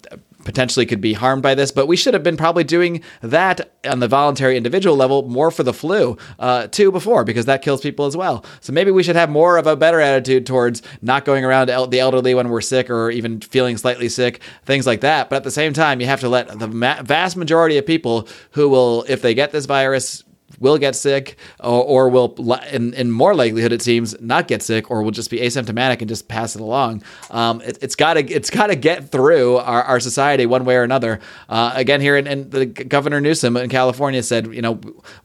[0.48, 4.00] potentially could be harmed by this, but we should have been probably doing that on
[4.00, 8.06] the voluntary individual level more for the flu uh, too before because that kills people
[8.06, 8.46] as well.
[8.62, 11.88] So maybe we should have more of a better attitude towards not going around el-
[11.88, 15.30] the elderly when we're sick or even feeling slightly sick, things like that.
[15.30, 18.30] But at the same time, you have to let the ma- vast majority of people
[18.52, 20.24] who will, if they get this virus,
[20.60, 22.34] will get sick or, or will
[22.72, 26.10] in, in more likelihood it seems not get sick or will just be asymptomatic and
[26.10, 27.04] just pass it along.
[27.30, 30.76] Um, it, has got to it's got to get through our, our society one way
[30.76, 31.20] or another.
[31.50, 34.80] Uh, again here in, in, the governor Newsom in California said you know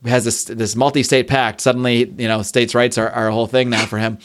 [0.05, 1.61] has this this multi-state pact.
[1.61, 4.19] Suddenly you know states rights are, are a whole thing now for him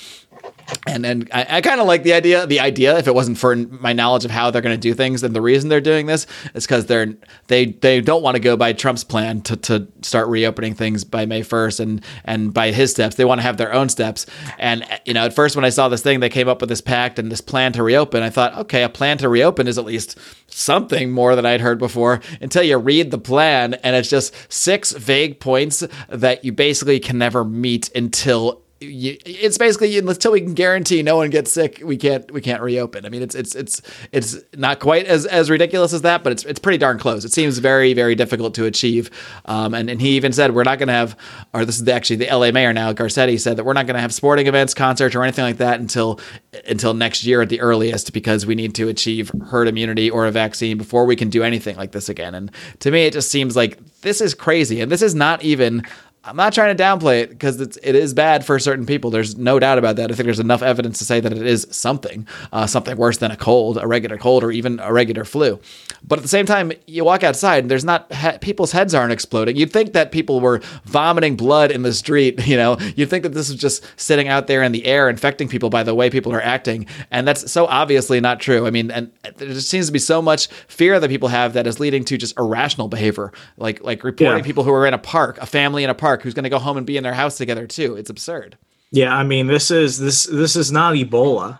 [0.86, 2.46] and and I, I kind of like the idea.
[2.46, 5.24] The idea, if it wasn't for my knowledge of how they're going to do things,
[5.24, 7.14] and the reason they're doing this is because they're
[7.48, 11.26] they they don't want to go by Trump's plan to, to start reopening things by
[11.26, 13.16] May first, and and by his steps.
[13.16, 14.26] They want to have their own steps.
[14.58, 16.82] And you know, at first when I saw this thing, they came up with this
[16.82, 18.24] pact and this plan to reopen.
[18.24, 21.80] I thought, okay, a plan to reopen is at least something more than I'd heard
[21.80, 22.22] before.
[22.42, 27.18] Until you read the plan, and it's just six vague points that you basically can
[27.18, 31.98] never meet until you, it's basically until we can guarantee no one gets sick, we
[31.98, 33.06] can't we can't reopen.
[33.06, 36.44] I mean, it's it's it's it's not quite as, as ridiculous as that, but it's
[36.44, 37.26] it's pretty darn close.
[37.26, 39.10] It seems very very difficult to achieve.
[39.46, 41.18] Um, and and he even said we're not going to have,
[41.54, 44.02] or this is actually the LA mayor now, Garcetti said that we're not going to
[44.02, 46.20] have sporting events, concerts, or anything like that until
[46.68, 50.32] until next year at the earliest because we need to achieve herd immunity or a
[50.32, 52.36] vaccine before we can do anything like this again.
[52.36, 55.84] And to me, it just seems like this is crazy, and this is not even
[56.28, 59.12] I'm not trying to downplay it because it's it is bad for certain people.
[59.12, 60.12] There's no doubt about that.
[60.12, 63.32] I think there's enough evidence to say that it is something, uh, something worse than
[63.32, 65.60] a cold, a regular cold, or even a regular flu.
[66.06, 69.14] But at the same time, you walk outside and there's not he- people's heads aren't
[69.14, 69.56] exploding.
[69.56, 72.36] You'd think that people were vomiting blood in the street.
[72.48, 75.50] You know, you'd think that this is just sitting out there in the air, infecting
[75.50, 78.66] people by the way people are acting, and that's so obviously not true.
[78.66, 81.68] I mean, and there just seems to be so much fear that people have that
[81.68, 84.46] is leading to just irrational behavior, like like reporting yeah.
[84.46, 86.60] people who are in a park, a family in a park who's going to go
[86.60, 87.96] home and be in their house together too.
[87.96, 88.58] It's absurd.
[88.92, 91.60] Yeah, I mean, this is this this is not Ebola.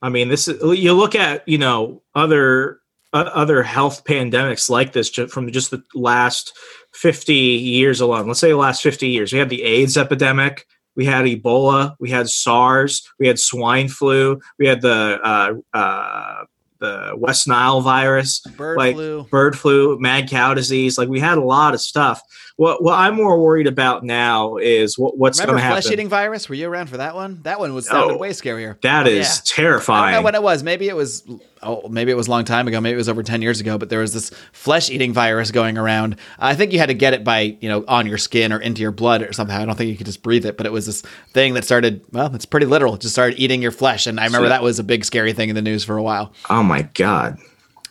[0.00, 2.80] I mean, this is you look at you know other
[3.12, 6.56] uh, other health pandemics like this from just the last
[6.94, 8.26] 50 years alone.
[8.26, 9.32] Let's say the last 50 years.
[9.32, 14.40] We had the AIDS epidemic, we had Ebola, we had SARS, we had swine flu,
[14.58, 16.44] we had the uh, uh,
[16.78, 20.98] the West Nile virus, bird like flu, bird flu, mad cow disease.
[20.98, 22.22] Like we had a lot of stuff.
[22.56, 25.80] What what I'm more worried about now is what, what's going to happen.
[25.80, 26.48] Flesh eating virus?
[26.48, 27.40] Were you around for that one?
[27.42, 28.80] That one was sounded oh, way scarier.
[28.80, 29.28] That oh, yeah.
[29.44, 30.02] terrifying.
[30.02, 30.62] I don't know when it was.
[30.62, 31.22] Maybe it was.
[31.62, 32.80] Oh, maybe it was a long time ago.
[32.80, 33.78] Maybe it was over ten years ago.
[33.78, 36.16] But there was this flesh eating virus going around.
[36.38, 38.82] I think you had to get it by you know on your skin or into
[38.82, 39.56] your blood or something.
[39.56, 40.56] I don't think you could just breathe it.
[40.56, 42.04] But it was this thing that started.
[42.12, 42.94] Well, it's pretty literal.
[42.94, 44.06] It just started eating your flesh.
[44.06, 46.02] And I remember so, that was a big scary thing in the news for a
[46.02, 46.32] while.
[46.50, 47.38] Oh my god.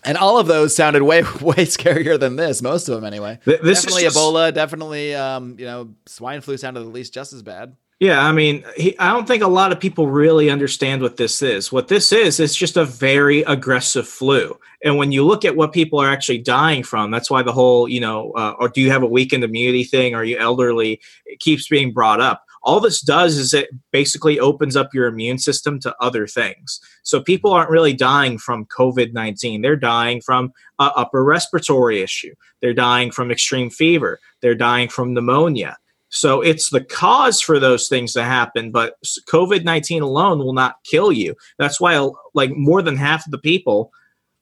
[0.03, 2.61] And all of those sounded way way scarier than this.
[2.61, 3.39] Most of them, anyway.
[3.43, 4.17] This definitely just...
[4.17, 4.53] Ebola.
[4.53, 7.75] Definitely, um, you know, swine flu sounded at least just as bad.
[7.99, 11.41] Yeah, I mean, he, I don't think a lot of people really understand what this
[11.41, 11.71] is.
[11.71, 14.55] What this is, is just a very aggressive flu.
[14.83, 17.87] And when you look at what people are actually dying from, that's why the whole,
[17.87, 20.13] you know, uh, or do you have a weakened immunity thing?
[20.13, 21.01] Are you elderly?
[21.25, 22.43] It keeps being brought up.
[22.61, 26.79] All this does is it basically opens up your immune system to other things.
[27.01, 29.61] So people aren't really dying from COVID 19.
[29.63, 32.35] They're dying from an upper respiratory issue.
[32.61, 34.19] They're dying from extreme fever.
[34.41, 35.77] They're dying from pneumonia
[36.09, 38.95] so it's the cause for those things to happen, but
[39.29, 41.35] COVID 19 alone will not kill you.
[41.59, 43.91] That's why, like, more than half of the people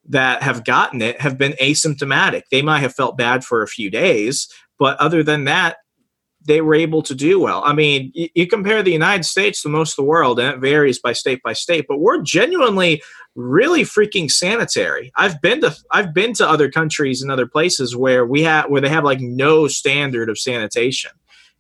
[0.08, 2.44] that have gotten it have been asymptomatic.
[2.52, 4.48] They might have felt bad for a few days,
[4.78, 5.78] but other than that,
[6.48, 7.64] they were able to do well.
[7.66, 11.00] I mean, you, compare the United States to most of the world, and it varies
[11.00, 13.02] by state by state, but we're genuinely
[13.34, 15.12] really freaking sanitary.
[15.16, 18.80] I've been to I've been to other countries and other places where we have where
[18.80, 21.12] they have like no standard of sanitation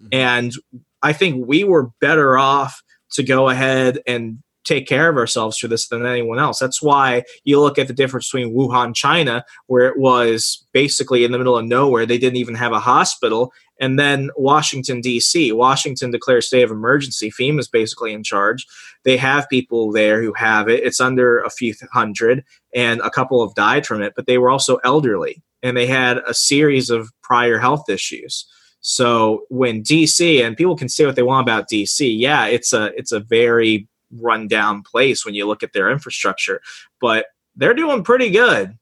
[0.01, 0.07] Mm-hmm.
[0.11, 0.53] And
[1.01, 2.81] I think we were better off
[3.11, 6.57] to go ahead and take care of ourselves for this than anyone else.
[6.59, 11.31] That's why you look at the difference between Wuhan, China, where it was basically in
[11.31, 12.05] the middle of nowhere.
[12.05, 13.53] They didn't even have a hospital.
[13.79, 15.51] And then Washington, D.C.
[15.51, 17.29] Washington declares state of emergency.
[17.29, 18.65] FEMA is basically in charge.
[19.03, 20.83] They have people there who have it.
[20.83, 24.49] It's under a few hundred, and a couple have died from it, but they were
[24.49, 28.45] also elderly and they had a series of prior health issues.
[28.87, 32.95] So when DC and people can say what they want about DC, yeah, it's a
[32.95, 33.87] it's a very
[34.21, 36.61] rundown place when you look at their infrastructure,
[37.01, 38.77] but they're doing pretty good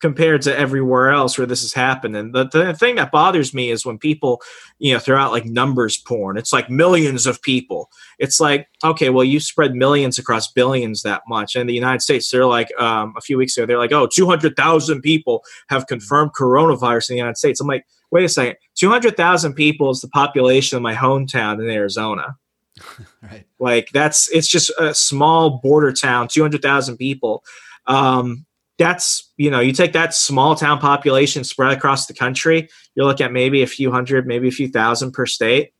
[0.00, 2.16] compared to everywhere else where this has happened.
[2.16, 4.40] And the, the thing that bothers me is when people,
[4.78, 6.36] you know, throw out like numbers porn.
[6.36, 7.90] It's like millions of people.
[8.18, 11.56] It's like, okay, well, you spread millions across billions that much.
[11.56, 15.00] And the United States, they're like, um, a few weeks ago, they're like, oh, 200,000
[15.02, 17.60] people have confirmed coronavirus in the United States.
[17.60, 22.36] I'm like, wait a second, 200,000 people is the population of my hometown in Arizona.
[23.22, 23.44] right.
[23.58, 27.42] Like that's, it's just a small border town, 200,000 people.
[27.86, 28.46] Um,
[28.78, 33.26] that's, you know, you take that small town population spread across the country, you're looking
[33.26, 35.72] at maybe a few hundred, maybe a few thousand per state.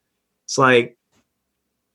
[0.46, 0.96] It's like,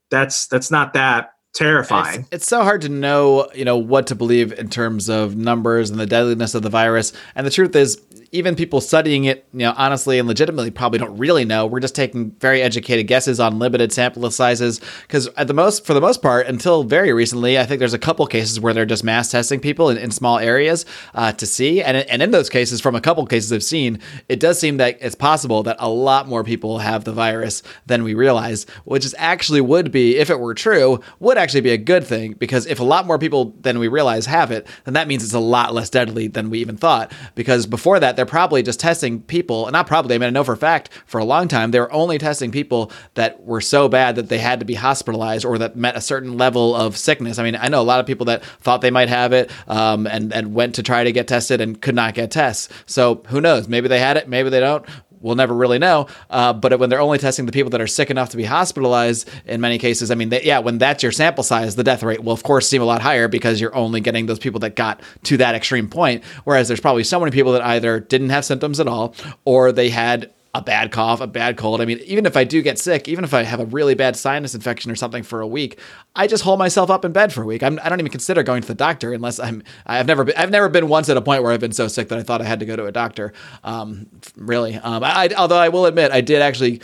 [0.09, 2.21] that's, that's not that terrifying.
[2.21, 5.89] It's, it's, so hard to know, you know, what to believe in terms of numbers
[5.89, 7.13] and the deadliness of the virus.
[7.35, 8.01] And the truth is,
[8.33, 11.67] even people studying it, you know, honestly and legitimately probably don't really know.
[11.67, 15.93] We're just taking very educated guesses on limited sample sizes because at the most, for
[15.93, 19.03] the most part, until very recently, I think there's a couple cases where they're just
[19.03, 22.81] mass testing people in, in small areas uh, to see, and and in those cases,
[22.81, 26.27] from a couple cases I've seen, it does seem that it's possible that a lot
[26.27, 30.39] more people have the virus than we realize, which is actually would be, if it
[30.39, 33.77] were true, would actually be a good thing because if a lot more people than
[33.77, 36.77] we realize have it, then that means it's a lot less deadly than we even
[36.77, 37.11] thought.
[37.35, 40.45] Because before that, they're probably just testing people, and not probably, I mean, I know
[40.45, 43.89] for a fact for a long time, they were only testing people that were so
[43.89, 47.37] bad that they had to be hospitalized or that met a certain level of sickness.
[47.37, 50.07] I mean, I know a lot of people that thought they might have it um,
[50.07, 52.69] and, and went to try to get tested and could not get tests.
[52.85, 53.67] So who knows?
[53.67, 54.85] Maybe they had it, maybe they don't
[55.23, 56.07] we'll never really know.
[56.29, 59.29] Uh, but when they're only testing the people that are sick enough to be hospitalized,
[59.45, 62.23] in many cases, I mean, they, yeah, when that's your sample size, the death rate
[62.23, 65.01] will of course seem a lot higher because you're only getting those people that got
[65.23, 66.23] to that extreme point.
[66.43, 69.89] Whereas there's probably so many people that either didn't have symptoms at all or they
[69.89, 71.81] had a bad cough, a bad cold.
[71.81, 74.15] I mean, even if I do get sick, even if I have a really bad
[74.15, 75.79] sinus infection or something for a week,
[76.15, 77.63] I just hold myself up in bed for a week.
[77.63, 79.63] I'm, I do not even consider going to the doctor unless I'm.
[79.87, 80.35] I've never been.
[80.37, 82.41] I've never been once at a point where I've been so sick that I thought
[82.41, 83.33] I had to go to a doctor.
[83.63, 84.75] Um, really.
[84.75, 86.81] Um, I, although I will admit, I did actually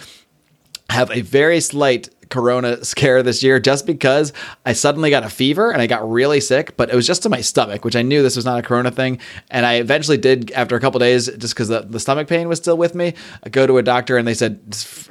[0.89, 4.33] have a very slight corona scare this year just because
[4.65, 7.29] I suddenly got a fever and I got really sick, but it was just to
[7.29, 9.19] my stomach, which I knew this was not a corona thing.
[9.49, 12.59] And I eventually did, after a couple days, just because the, the stomach pain was
[12.59, 13.13] still with me,
[13.43, 14.59] I go to a doctor and they said,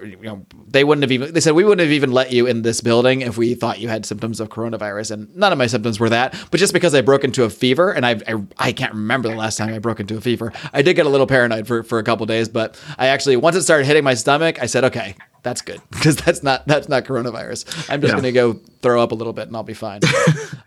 [0.03, 2.63] you know, they wouldn't have even, they said, we wouldn't have even let you in
[2.63, 5.13] this building if we thought you had symptoms of coronavirus.
[5.13, 7.91] And none of my symptoms were that, but just because I broke into a fever
[7.91, 10.83] and I, I, I can't remember the last time I broke into a fever, I
[10.83, 13.63] did get a little paranoid for, for a couple days, but I actually, once it
[13.63, 17.91] started hitting my stomach, I said, okay, that's good because that's not that's not coronavirus.
[17.91, 18.17] I'm just yeah.
[18.17, 20.01] gonna go throw up a little bit and I'll be fine.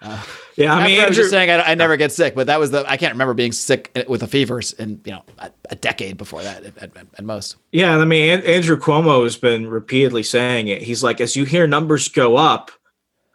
[0.04, 0.20] Uh,
[0.56, 2.72] yeah, I mean, I was just saying I, I, never get sick, but that was
[2.72, 6.18] the I can't remember being sick with a fever in you know a, a decade
[6.18, 7.58] before that at, at, at, most.
[7.72, 10.82] Yeah, I mean, Andrew Cuomo has been repeatedly saying it.
[10.82, 12.72] He's like, as you hear numbers go up,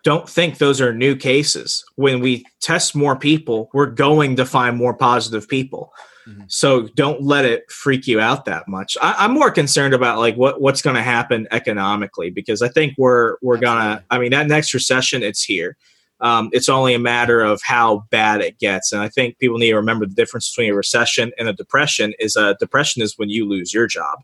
[0.03, 1.85] don't think those are new cases.
[1.95, 5.93] When we test more people, we're going to find more positive people.
[6.27, 6.43] Mm-hmm.
[6.49, 8.97] So don't let it freak you out that much.
[9.01, 12.95] I, am more concerned about like what what's going to happen economically because I think
[12.99, 13.85] we're we're Absolutely.
[13.85, 14.05] gonna.
[14.11, 15.77] I mean, that next recession, it's here.
[16.21, 19.71] Um, it's only a matter of how bad it gets, and I think people need
[19.71, 22.15] to remember the difference between a recession and a depression.
[22.19, 24.19] Is a depression is when you lose your job,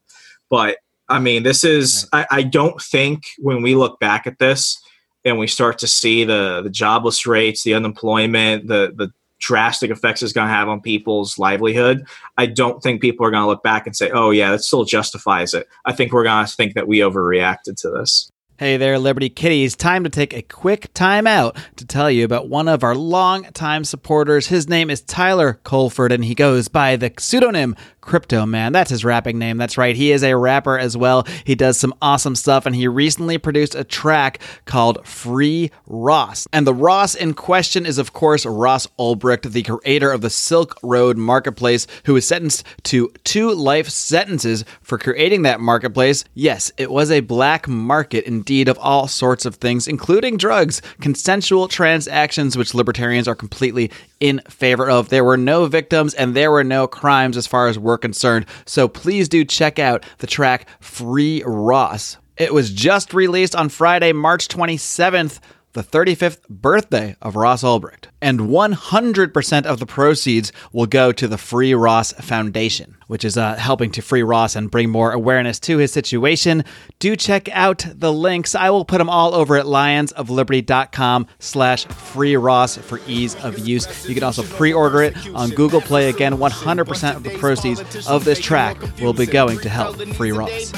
[0.51, 0.79] but
[1.13, 4.83] I mean, this is, I, I don't think when we look back at this
[5.27, 9.13] and we start to see the, the jobless rates, the unemployment, the, the
[9.43, 12.07] drastic effects it's going to have on people's livelihood,
[12.39, 14.85] I don't think people are going to look back and say, oh, yeah, that still
[14.85, 15.69] justifies it.
[15.85, 18.32] I think we're going to think that we overreacted to this.
[18.63, 19.75] Hey there, Liberty Kitties.
[19.75, 23.83] Time to take a quick time out to tell you about one of our long-time
[23.83, 24.47] supporters.
[24.47, 28.73] His name is Tyler Colford, and he goes by the pseudonym Crypto Man.
[28.73, 29.59] That's his rapping name.
[29.59, 29.97] That's right.
[29.97, 31.25] He is a rapper as well.
[31.45, 36.47] He does some awesome stuff, and he recently produced a track called Free Ross.
[36.53, 40.79] And the Ross in question is, of course, Ross Ulbricht, the creator of the Silk
[40.85, 46.25] Road Marketplace, who was sentenced to two life sentences for creating that marketplace.
[46.35, 51.69] Yes, it was a black market indeed of all sorts of things, including drugs, consensual
[51.69, 53.91] transactions, which libertarians are completely
[54.21, 55.09] in favor of.
[55.09, 58.47] There were no victims and there were no crimes as far as we're concerned.
[58.67, 62.19] So please do check out the track Free Ross.
[62.37, 65.39] It was just released on Friday, March 27th,
[65.73, 68.07] the 35th birthday of Ross Ulbricht.
[68.21, 73.55] And 100% of the proceeds will go to the Free Ross Foundation which is uh,
[73.57, 76.65] helping to free Ross and bring more awareness to his situation.
[76.99, 78.55] Do check out the links.
[78.55, 84.09] I will put them all over at lionsofliberty.com slash free Ross for ease of use.
[84.09, 86.09] You can also pre-order it on Google Play.
[86.09, 90.73] Again, 100% of the proceeds of this track will be going to help free Ross.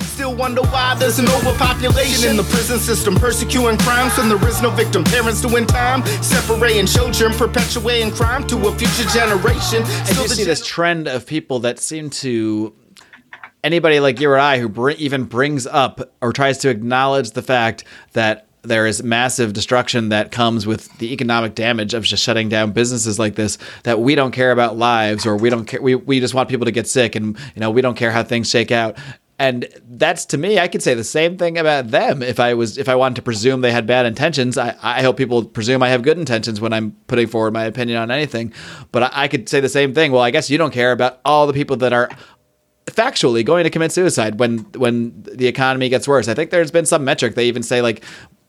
[0.00, 4.62] Still wonder why there's an overpopulation in the prison system, persecuting crimes when there is
[4.62, 5.04] no victim.
[5.04, 9.84] Parents doing time, separating children, perpetuating crime to a future generation.
[9.84, 12.74] See this trend of people that seem to
[13.64, 17.42] anybody like you or I who br- even brings up or tries to acknowledge the
[17.42, 22.48] fact that there is massive destruction that comes with the economic damage of just shutting
[22.48, 25.96] down businesses like this that we don't care about lives or we don't care we,
[25.96, 28.48] we just want people to get sick and you know we don't care how things
[28.48, 28.96] shake out
[29.42, 32.22] and that's to me i could say the same thing about them.
[32.22, 35.16] If i was if i wanted to presume they had bad intentions i, I hope
[35.16, 38.52] people presume i have good intentions when i'm putting forward my opinion on anything.
[38.92, 40.12] But I, I could say the same thing.
[40.12, 42.08] Well i guess you don't care about all the people that are
[42.86, 46.28] factually going to commit suicide when when the economy gets worse.
[46.28, 47.34] I think there's been some metric.
[47.34, 48.04] They even say like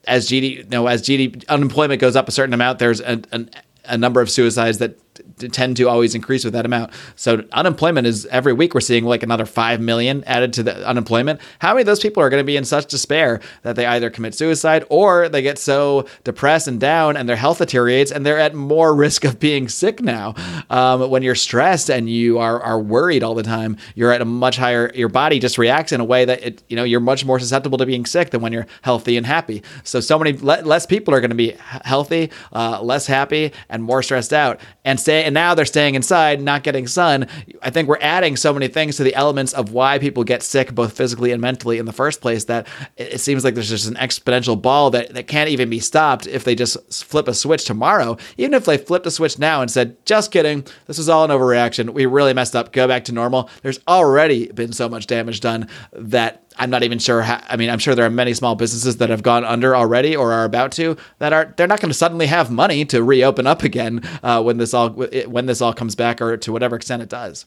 [0.06, 3.46] as GD, you know, as GD unemployment goes up a certain amount, there's a, a,
[3.86, 5.00] a number of suicides that
[5.38, 6.91] tend to always increase with that amount.
[7.16, 11.39] So unemployment is every week we're seeing like another 5 million added to the unemployment.
[11.59, 14.09] How many of those people are going to be in such despair that they either
[14.09, 18.39] commit suicide or they get so depressed and down and their health deteriorates and they're
[18.39, 20.36] at more risk of being sick now.
[20.70, 24.26] Um, when you're stressed and you are, are worried all the time, you're at a
[24.26, 27.26] much higher, your body just reacts in a way that it, you know, you're much
[27.26, 29.64] more susceptible to being sick than when you're healthy and happy.
[29.84, 31.55] So, so many le- less people are going to be
[31.86, 36.41] healthy, uh, less happy and more stressed out and stay and now they're staying inside,
[36.41, 37.28] not getting sun.
[37.62, 40.74] I think we're adding so many things to the elements of why people get sick,
[40.74, 42.45] both physically and mentally, in the first place.
[42.45, 46.26] That it seems like there's just an exponential ball that, that can't even be stopped
[46.26, 48.18] if they just flip a switch tomorrow.
[48.38, 51.32] Even if they flipped a switch now and said, "Just kidding, this was all an
[51.32, 51.91] overreaction.
[51.91, 52.72] We really messed up.
[52.72, 56.99] Go back to normal." There's already been so much damage done that I'm not even
[56.99, 57.22] sure.
[57.22, 60.16] How, I mean, I'm sure there are many small businesses that have gone under already
[60.16, 63.47] or are about to that are they're not going to suddenly have money to reopen
[63.47, 67.01] up again uh, when this all when this all comes back or to whatever extent
[67.01, 67.45] it does.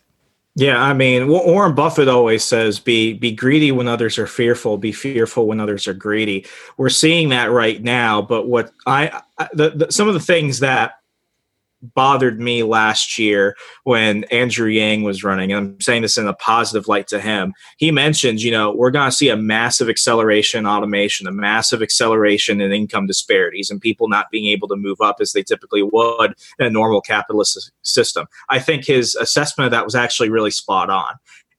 [0.59, 4.79] Yeah, I mean, Warren Buffett always says, "Be be greedy when others are fearful.
[4.79, 6.47] Be fearful when others are greedy."
[6.79, 8.23] We're seeing that right now.
[8.23, 10.96] But what I, I the, the, some of the things that
[11.95, 15.53] bothered me last year when Andrew Yang was running.
[15.53, 17.55] And I'm saying this in a positive light to him.
[17.79, 21.83] He mentioned, you know, we're going to see a massive acceleration in automation, a massive
[21.83, 25.83] acceleration in income disparities, and people not being able to move up as they typically
[25.83, 28.27] would in a normal capitalist system.
[28.49, 31.15] I think his assessment of that was actually really spot on.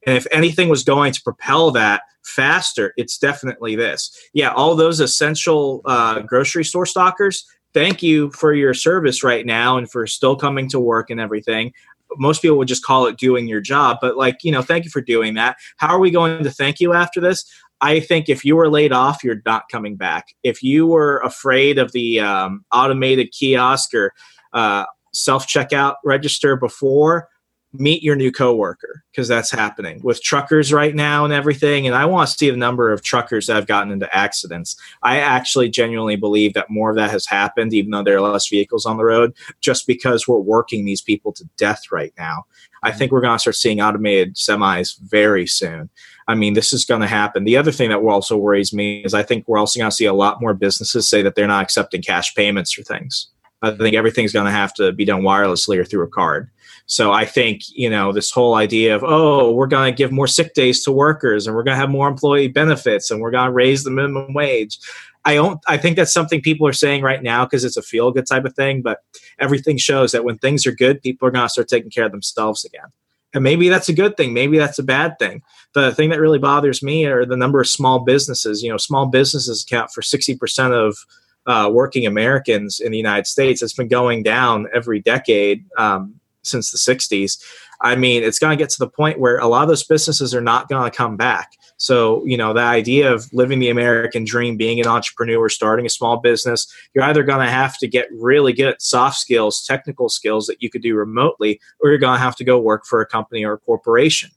[0.05, 4.15] And if anything was going to propel that faster, it's definitely this.
[4.33, 9.77] Yeah, all those essential uh, grocery store stockers, thank you for your service right now
[9.77, 11.73] and for still coming to work and everything.
[12.17, 14.91] Most people would just call it doing your job but like you know thank you
[14.91, 15.57] for doing that.
[15.77, 17.45] How are we going to thank you after this?
[17.79, 20.27] I think if you were laid off you're not coming back.
[20.43, 24.13] If you were afraid of the um, automated kiosk or
[24.53, 27.27] uh, self checkout register before
[27.73, 29.99] meet your new coworker because that's happening.
[30.03, 33.47] With truckers right now and everything and i want to see the number of truckers
[33.47, 34.75] that have gotten into accidents.
[35.03, 38.47] I actually genuinely believe that more of that has happened even though there are less
[38.47, 42.45] vehicles on the road just because we're working these people to death right now.
[42.83, 45.89] I think we're going to start seeing automated semis very soon.
[46.27, 47.43] I mean this is going to happen.
[47.43, 50.05] The other thing that also worries me is i think we're also going to see
[50.05, 53.27] a lot more businesses say that they're not accepting cash payments for things.
[53.61, 56.49] I think everything's going to have to be done wirelessly or through a card
[56.87, 60.27] So I think, you know, this whole idea of, oh, we're going to give more
[60.27, 63.47] sick days to workers and we're going to have more employee benefits and we're going
[63.47, 64.79] to raise the minimum wage.
[65.25, 68.11] I don't I think that's something people are saying right now because it's a feel
[68.11, 68.99] good type of thing, but
[69.37, 72.13] everything shows that when things are good, people are going to start taking care of
[72.13, 72.87] themselves again.
[73.33, 75.41] And maybe that's a good thing, maybe that's a bad thing.
[75.73, 78.63] But the thing that really bothers me are the number of small businesses.
[78.63, 80.97] You know, small businesses account for 60% of
[81.45, 83.61] uh, working Americans in the United States.
[83.61, 86.16] It's been going down every decade um,
[86.47, 87.41] since the 60s.
[87.81, 90.33] I mean, it's going to get to the point where a lot of those businesses
[90.33, 91.51] are not going to come back.
[91.77, 95.89] So, you know, the idea of living the American dream, being an entrepreneur, starting a
[95.89, 100.09] small business, you're either going to have to get really good at soft skills, technical
[100.09, 102.99] skills that you could do remotely, or you're going to have to go work for
[102.99, 104.31] a company or a corporation.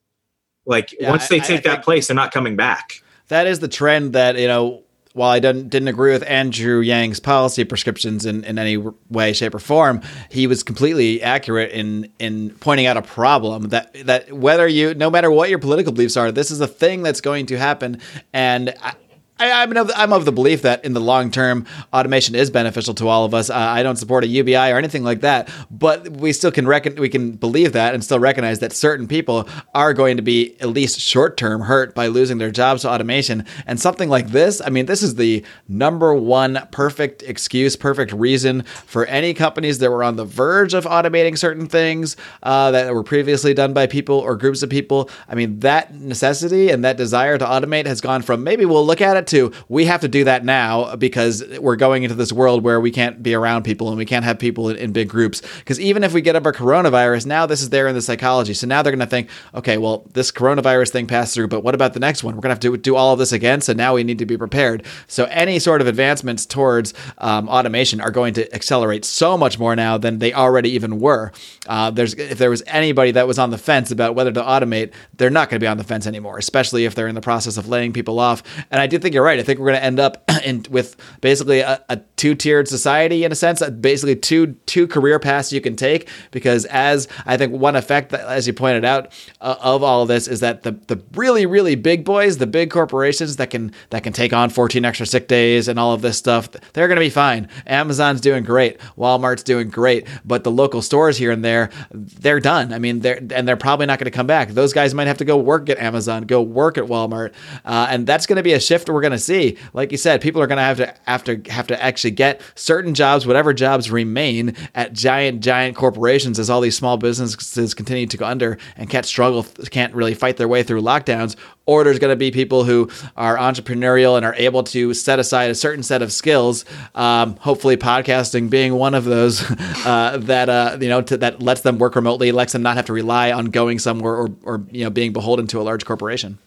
[0.66, 3.02] Like yeah, once they I, take I that place, they're not coming back.
[3.28, 4.82] That is the trend that, you know,
[5.12, 8.76] while I didn't, didn't agree with Andrew Yang's policy prescriptions in, in any
[9.08, 13.92] way, shape, or form, he was completely accurate in in pointing out a problem that
[14.06, 17.20] that whether you, no matter what your political beliefs are, this is a thing that's
[17.20, 18.00] going to happen,
[18.32, 18.74] and.
[18.80, 18.94] I,
[19.40, 22.94] I, am of, I'm of the belief that in the long term, automation is beneficial
[22.94, 23.48] to all of us.
[23.48, 26.96] Uh, I don't support a UBI or anything like that, but we still can reckon
[26.96, 30.68] we can believe that and still recognize that certain people are going to be at
[30.68, 33.46] least short term hurt by losing their jobs to automation.
[33.66, 38.62] And something like this, I mean, this is the number one perfect excuse, perfect reason
[38.62, 43.02] for any companies that were on the verge of automating certain things uh, that were
[43.02, 45.08] previously done by people or groups of people.
[45.28, 49.00] I mean, that necessity and that desire to automate has gone from maybe we'll look
[49.00, 52.62] at it to we have to do that now because we're going into this world
[52.62, 55.42] where we can't be around people and we can't have people in, in big groups.
[55.58, 58.54] Because even if we get over coronavirus, now this is there in the psychology.
[58.54, 61.74] So now they're going to think, okay, well, this coronavirus thing passed through, but what
[61.74, 62.34] about the next one?
[62.34, 63.60] We're going to have to do all of this again.
[63.60, 64.84] So now we need to be prepared.
[65.06, 69.74] So any sort of advancements towards um, automation are going to accelerate so much more
[69.76, 71.32] now than they already even were.
[71.66, 74.92] Uh, there's if there was anybody that was on the fence about whether to automate,
[75.16, 77.56] they're not going to be on the fence anymore, especially if they're in the process
[77.56, 78.42] of laying people off.
[78.70, 79.38] And I do think you're right.
[79.38, 83.32] I think we're going to end up in with basically a, a two-tiered society in
[83.32, 83.62] a sense.
[83.68, 88.20] Basically, two two career paths you can take because as I think one effect, that,
[88.20, 91.74] as you pointed out, uh, of all of this is that the the really really
[91.74, 95.68] big boys, the big corporations that can that can take on 14 extra sick days
[95.68, 97.48] and all of this stuff, they're going to be fine.
[97.66, 102.72] Amazon's doing great, Walmart's doing great, but the local stores here and there, they're done.
[102.72, 104.50] I mean, they're and they're probably not going to come back.
[104.50, 107.32] Those guys might have to go work at Amazon, go work at Walmart,
[107.64, 109.56] uh, and that's going to be a shift we're going to see.
[109.72, 112.40] Like you said, people are going to have to have to have to actually get
[112.54, 118.06] certain jobs, whatever jobs remain at giant giant corporations, as all these small businesses continue
[118.06, 121.36] to go under and can't struggle, can't really fight their way through lockdowns.
[121.66, 125.50] Or there's going to be people who are entrepreneurial and are able to set aside
[125.50, 126.64] a certain set of skills.
[126.96, 129.44] Um, hopefully, podcasting being one of those
[129.86, 132.86] uh, that uh, you know to, that lets them work remotely, lets them not have
[132.86, 136.38] to rely on going somewhere or or you know being beholden to a large corporation.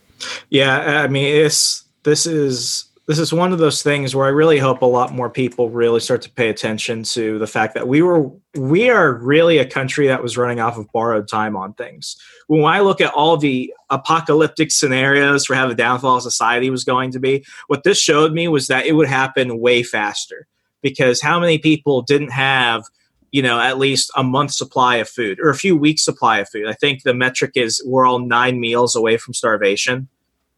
[0.49, 4.58] Yeah, I mean, it's this is this is one of those things where I really
[4.58, 8.01] hope a lot more people really start to pay attention to the fact that we
[8.01, 12.16] were we are really a country that was running off of borrowed time on things.
[12.47, 16.86] When I look at all the apocalyptic scenarios for how the downfall of society was
[16.86, 20.47] going to be, what this showed me was that it would happen way faster.
[20.82, 22.84] Because how many people didn't have
[23.32, 26.47] you know at least a month supply of food or a few weeks supply of
[26.47, 30.08] food i think the metric is we're all nine meals away from starvation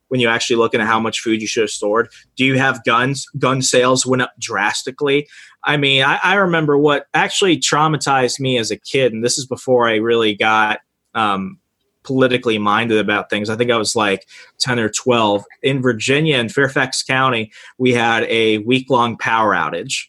[0.10, 2.10] when you actually looking at how much food you should have stored.
[2.36, 3.26] Do you have guns?
[3.38, 5.28] Gun sales went up drastically.
[5.64, 9.46] I mean, I, I remember what actually traumatized me as a kid, and this is
[9.46, 10.80] before I really got
[11.16, 11.60] um,
[12.04, 13.50] politically minded about things.
[13.50, 14.28] I think I was like
[14.60, 15.44] 10 or 12.
[15.64, 20.06] In Virginia, in Fairfax County, we had a week long power outage.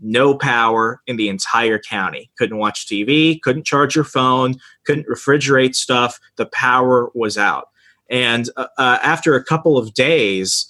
[0.00, 2.30] No power in the entire county.
[2.38, 6.20] Couldn't watch TV, couldn't charge your phone, couldn't refrigerate stuff.
[6.36, 7.68] The power was out.
[8.08, 10.66] And uh, uh, after a couple of days,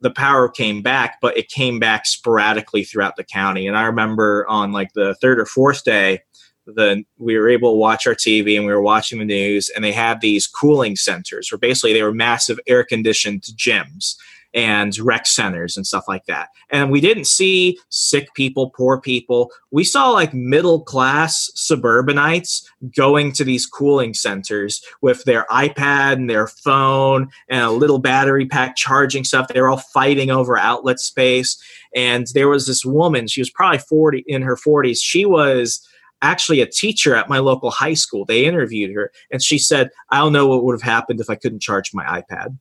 [0.00, 3.66] the power came back, but it came back sporadically throughout the county.
[3.66, 6.20] And I remember on like the third or fourth day,
[6.66, 9.84] the we were able to watch our TV and we were watching the news, and
[9.84, 14.16] they had these cooling centers where basically they were massive air conditioned gyms
[14.56, 16.48] and rec centers and stuff like that.
[16.70, 19.52] And we didn't see sick people, poor people.
[19.70, 26.30] We saw like middle class suburbanites going to these cooling centers with their iPad and
[26.30, 29.48] their phone and a little battery pack charging stuff.
[29.48, 31.62] They were all fighting over outlet space.
[31.94, 34.98] And there was this woman, she was probably 40 in her 40s.
[35.02, 35.86] She was
[36.22, 38.24] actually a teacher at my local high school.
[38.24, 41.34] They interviewed her and she said, I don't know what would have happened if I
[41.34, 42.56] couldn't charge my iPad.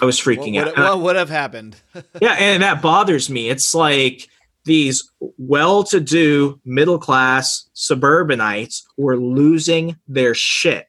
[0.00, 0.96] I was freaking what out.
[0.96, 1.76] What would have happened?
[2.20, 3.48] yeah, and that bothers me.
[3.48, 4.28] It's like
[4.64, 10.86] these well-to-do middle-class suburbanites were losing their shit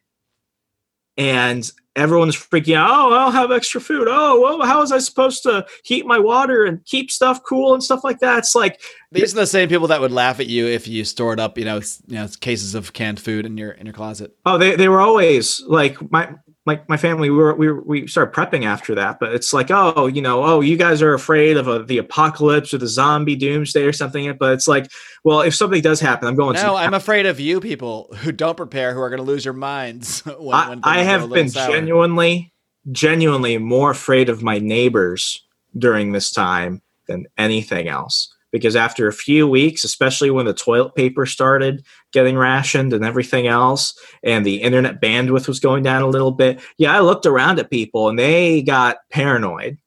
[1.18, 4.98] and everyone's freaking out oh i don't have extra food oh well how was i
[4.98, 8.82] supposed to heat my water and keep stuff cool and stuff like that it's like
[9.12, 11.64] These are the same people that would laugh at you if you stored up, you
[11.64, 14.36] know, you know, cases of canned food in your in your closet.
[14.46, 16.34] oh they, they were always like my
[16.66, 19.70] like my family we were, we were we started prepping after that but it's like
[19.70, 23.36] oh you know oh you guys are afraid of a, the apocalypse or the zombie
[23.36, 24.92] doomsday or something but it's like
[25.24, 28.32] well if something does happen i'm going to No, I'm afraid of you people who
[28.32, 30.24] don't prepare, who are going to lose your minds.
[30.38, 31.72] When, I, when I things go a have been sour.
[31.72, 32.54] genuinely,
[32.92, 35.44] genuinely more afraid of my neighbors
[35.78, 38.35] during this time than anything else.
[38.56, 43.48] Because after a few weeks, especially when the toilet paper started getting rationed and everything
[43.48, 43.94] else,
[44.24, 47.70] and the internet bandwidth was going down a little bit, yeah, I looked around at
[47.70, 49.78] people and they got paranoid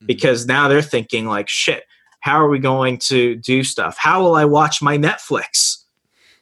[0.00, 0.06] Mhm.
[0.06, 1.82] because now they're thinking, like, shit,
[2.20, 3.96] how are we going to do stuff?
[3.98, 5.78] How will I watch my Netflix?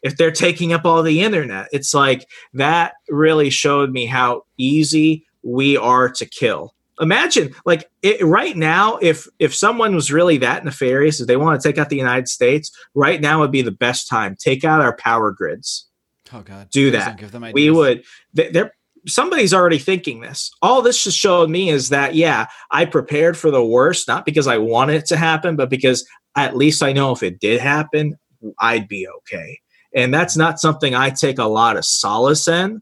[0.03, 1.69] if they're taking up all the internet.
[1.73, 6.75] It's like that really showed me how easy we are to kill.
[7.01, 11.61] Imagine like it, right now if if someone was really that nefarious if they want
[11.61, 14.37] to take out the United States, right now would be the best time.
[14.39, 15.89] Take out our power grids.
[16.33, 17.17] Oh God, do that.
[17.55, 18.73] We would they- they're
[19.07, 20.51] somebody's already thinking this.
[20.63, 24.47] All this just showed me is that yeah, I prepared for the worst not because
[24.47, 28.17] I wanted it to happen, but because at least I know if it did happen,
[28.61, 29.59] I'd be okay.
[29.95, 32.81] And that's not something I take a lot of solace in,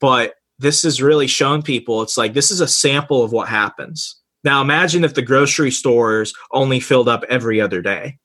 [0.00, 4.16] but this has really shown people it's like this is a sample of what happens.
[4.44, 8.18] Now imagine if the grocery stores only filled up every other day.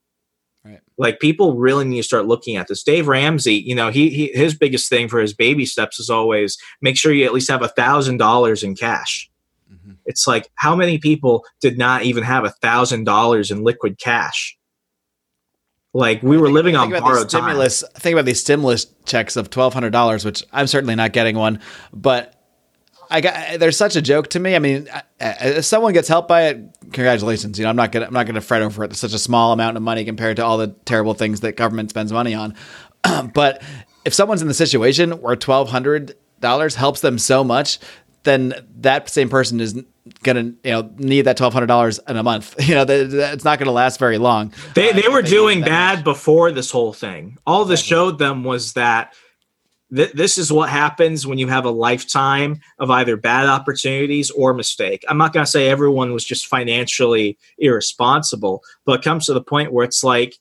[0.63, 0.81] Right.
[0.97, 2.83] Like people really need to start looking at this.
[2.83, 6.57] Dave Ramsey, you know, he, he his biggest thing for his baby steps is always
[6.81, 9.29] make sure you at least have a thousand dollars in cash.
[9.71, 9.95] Mhm.
[10.05, 14.57] It's like how many people did not even have a thousand dollars in liquid cash?
[15.95, 17.41] Like we were Think- living on think about these borrowed time.
[17.43, 17.83] stimulus.
[17.95, 21.61] Think about these stimulus checks of twelve hundred dollars, which I'm certainly not getting one.
[21.93, 22.33] But
[23.09, 24.55] I got there's such a joke to me.
[24.57, 24.89] I mean,
[25.21, 26.57] if someone gets helped by it,
[26.91, 27.57] congratulations.
[27.57, 28.91] You know, I'm not gonna I'm not gonna fret over it.
[28.91, 31.91] It's such a small amount of money compared to all the terrible things that government
[31.91, 32.55] spends money on.
[33.33, 33.61] but
[34.03, 37.79] if someone's in the situation where twelve hundred dollars helps them so much,
[38.23, 39.81] then that same person is
[40.23, 42.55] gonna you know need that twelve hundred dollars in a month.
[42.67, 44.53] You know, that, that- it's not gonna last very long.
[44.75, 46.03] They Uh, they if were need doing bad much.
[46.05, 47.37] before this whole thing.
[47.47, 49.13] All this showed them was that
[49.95, 54.53] th- this is what happens when you have a lifetime of either bad opportunities or
[54.53, 55.03] mistake.
[55.09, 59.41] I'm not going to say everyone was just financially irresponsible, but it comes to the
[59.43, 60.35] point where it's like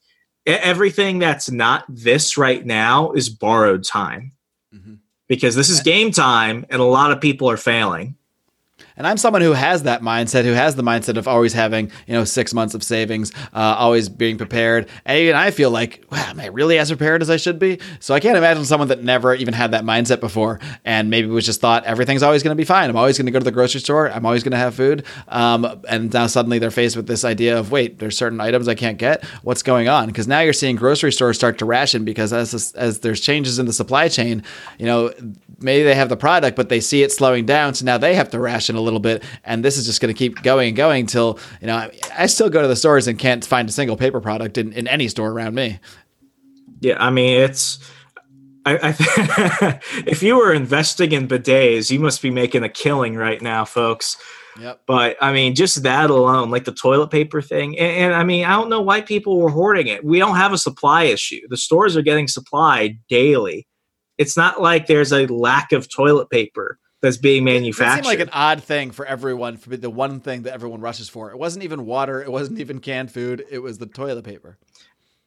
[0.47, 4.33] everything that's not this right now is borrowed time.
[4.75, 4.99] Mhm.
[5.29, 8.17] Because this is game time and a lot of people are failing.
[8.97, 12.15] And I'm someone who has that mindset, who has the mindset of always having, you
[12.15, 14.89] know, six months of savings, uh, always being prepared.
[15.05, 17.81] And even I feel like, wow, am I really as prepared as I should be?
[17.99, 21.45] So I can't imagine someone that never even had that mindset before and maybe was
[21.45, 22.89] just thought everything's always going to be fine.
[22.89, 24.11] I'm always going to go to the grocery store.
[24.11, 25.05] I'm always going to have food.
[25.27, 28.77] Um, and now suddenly they're faced with this idea of, wait, there's certain items I
[28.77, 29.25] can't get.
[29.43, 30.07] What's going on?
[30.07, 33.67] Because now you're seeing grocery stores start to ration because as, as there's changes in
[33.67, 34.45] the supply chain,
[34.79, 35.13] you know,
[35.59, 37.75] maybe they have the product, but they see it slowing down.
[37.75, 39.23] So now they have to ration a little bit.
[39.45, 42.27] And this is just going to keep going and going until, you know, I, I
[42.27, 45.09] still go to the stores and can't find a single paper product in, in any
[45.09, 45.81] store around me.
[46.81, 47.79] Yeah, I mean it's.
[48.67, 53.41] I, I if you were investing in bidets, you must be making a killing right
[53.41, 54.17] now, folks.
[54.61, 54.83] Yep.
[54.87, 58.45] But I mean, just that alone, like the toilet paper thing, and, and I mean,
[58.45, 60.05] I don't know why people were hoarding it.
[60.05, 61.41] We don't have a supply issue.
[61.49, 63.67] The stores are getting supplied daily.
[64.17, 68.01] It's not like there's a lack of toilet paper that's being manufactured.
[68.01, 71.07] It seemed like an odd thing for everyone, for the one thing that everyone rushes
[71.07, 71.31] for.
[71.31, 72.23] It wasn't even water.
[72.23, 73.45] It wasn't even canned food.
[73.51, 74.57] It was the toilet paper.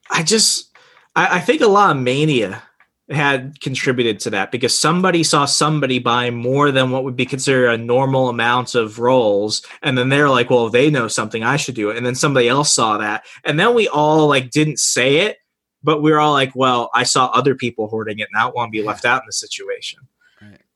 [0.10, 0.76] I just,
[1.16, 2.64] I, I think a lot of mania
[3.12, 7.68] had contributed to that because somebody saw somebody buy more than what would be considered
[7.68, 9.64] a normal amount of rolls.
[9.84, 11.98] And then they're like, well, they know something, I should do it.
[11.98, 13.24] And then somebody else saw that.
[13.46, 15.38] And then we all like didn't say it,
[15.84, 18.56] but we were all like, well, I saw other people hoarding it and I don't
[18.56, 20.00] want to be left out in the situation.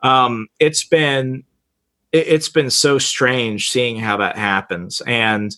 [0.02, 1.44] Um, it's been,
[2.12, 5.02] it, it's been so strange seeing how that happens.
[5.06, 5.56] And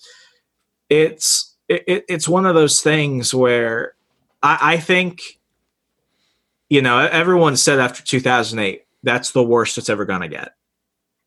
[0.89, 3.93] it's, it, it- it's one of those things where
[4.41, 5.21] I, I think,
[6.69, 10.53] you know, everyone said after 2008, that's the worst it's ever going to get.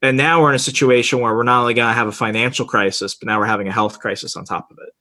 [0.02, 2.66] And now we're in a situation where we're not only going to have a financial
[2.66, 4.92] crisis, but now we're having a health crisis on top of it.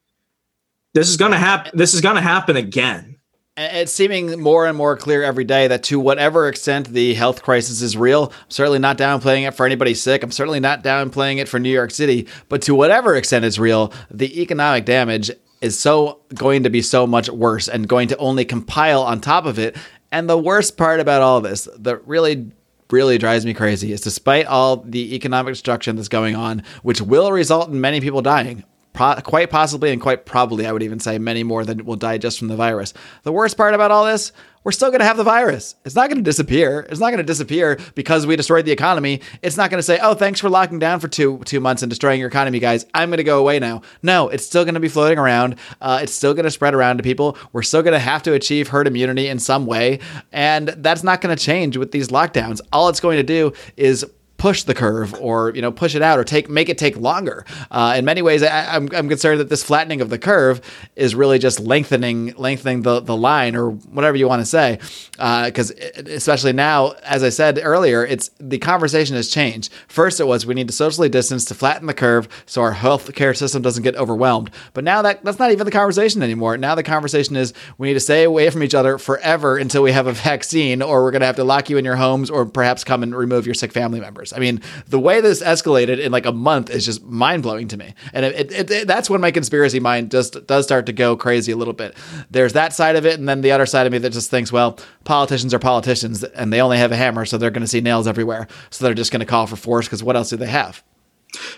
[0.93, 1.72] This is going to happen.
[1.78, 3.14] This is going to happen again.
[3.58, 7.82] It's seeming more and more clear every day that to whatever extent the health crisis
[7.82, 10.24] is real, I'm certainly not downplaying it for anybody sick.
[10.24, 12.28] I'm certainly not downplaying it for New York City.
[12.49, 15.32] But to whatever extent it's real, the economic damage
[15.62, 19.45] is so going to be so much worse and going to only compile on top
[19.45, 19.78] of it.
[20.12, 22.51] And the worst part about all this, that really
[22.91, 27.32] really drives me crazy is despite all the economic destruction that's going on, which will
[27.32, 28.64] result in many people dying,
[28.95, 32.17] pro- quite possibly and quite probably, I would even say many more than will die
[32.17, 32.93] just from the virus.
[33.23, 34.31] The worst part about all this,
[34.63, 35.75] we're still going to have the virus.
[35.85, 36.87] It's not going to disappear.
[36.89, 39.21] It's not going to disappear because we destroyed the economy.
[39.43, 41.89] It's not going to say, "Oh, thanks for locking down for two two months and
[41.89, 42.83] destroying your economy, guys.
[42.95, 45.57] I'm going to go away now." No, it's still going to be floating around.
[45.79, 47.37] Uh, it's still going to spread around to people.
[47.53, 49.99] We're still going to have to achieve herd immunity in some way,
[50.31, 52.59] and that's not going to change with these lockdowns.
[52.73, 54.03] All it's going to do is
[54.38, 57.45] push the curve or you know push it out or take make it take longer.
[57.71, 60.61] Uh, in many ways, I, am I'm, I'm concerned that this flattening of the curve
[60.95, 64.79] is really just lengthening lengthening the the line or whatever you want to say.
[65.11, 69.71] Because uh, especially now, as I said earlier, it's the conversation has changed.
[69.88, 73.36] First, it was we need to socially distance to flatten the curve so our healthcare
[73.36, 74.51] system doesn't get overwhelmed.
[74.73, 76.57] But now that that's not even the conversation anymore.
[76.57, 79.91] Now the conversation is we need to stay away from each other forever until we
[79.91, 82.45] have a vaccine, or we're going to have to lock you in your homes, or
[82.45, 84.24] perhaps come and remove your sick family members.
[84.34, 87.78] I mean, the way this escalated in like a month is just mind blowing to
[87.78, 87.93] me.
[88.13, 91.51] And it, it, it, that's when my conspiracy mind just does start to go crazy
[91.51, 91.95] a little bit.
[92.30, 94.51] There's that side of it, and then the other side of me that just thinks,
[94.51, 97.82] well, politicians are politicians, and they only have a hammer, so they're going to see
[97.82, 98.47] nails everywhere.
[98.69, 100.84] So they're just going to call for force because what else do they have?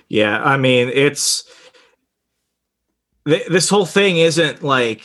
[0.07, 1.43] Yeah, I mean, it's
[3.27, 5.03] th- this whole thing isn't like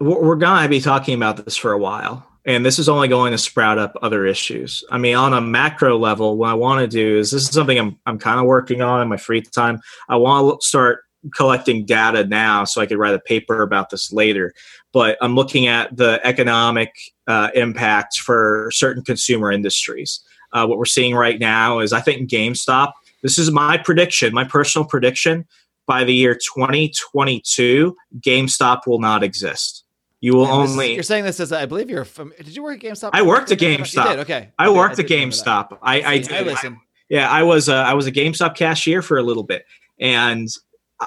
[0.00, 3.08] we're, we're going to be talking about this for a while and this is only
[3.08, 4.82] going to sprout up other issues.
[4.90, 7.78] I mean, on a macro level, what I want to do is this is something
[7.78, 9.80] I'm I'm kind of working on in my free time.
[10.08, 14.12] I want to start collecting data now so I could write a paper about this
[14.12, 14.54] later.
[14.92, 16.94] But I'm looking at the economic
[17.26, 20.20] uh, impact for certain consumer industries.
[20.52, 22.92] Uh, what we're seeing right now is I think GameStop.
[23.22, 25.46] This is my prediction, my personal prediction.
[25.86, 29.84] By the year 2022, GameStop will not exist.
[30.20, 30.94] You will only.
[30.94, 32.04] you're saying this as I believe you're.
[32.04, 33.10] From, did you work at GameStop?
[33.14, 34.18] I worked at GameStop.
[34.18, 34.50] Okay.
[34.58, 35.78] I worked at GameStop.
[35.82, 36.32] I I, did.
[36.32, 36.74] I listen.
[36.74, 39.64] I, yeah, I was a, I was a GameStop cashier for a little bit,
[39.98, 40.48] and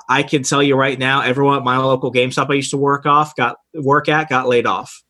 [0.09, 3.05] I can tell you right now, everyone at my local GameStop I used to work
[3.05, 5.03] off got work at got laid off.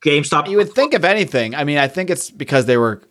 [0.00, 0.48] GameStop.
[0.48, 1.54] You would think of anything.
[1.54, 3.02] I mean, I think it's because they were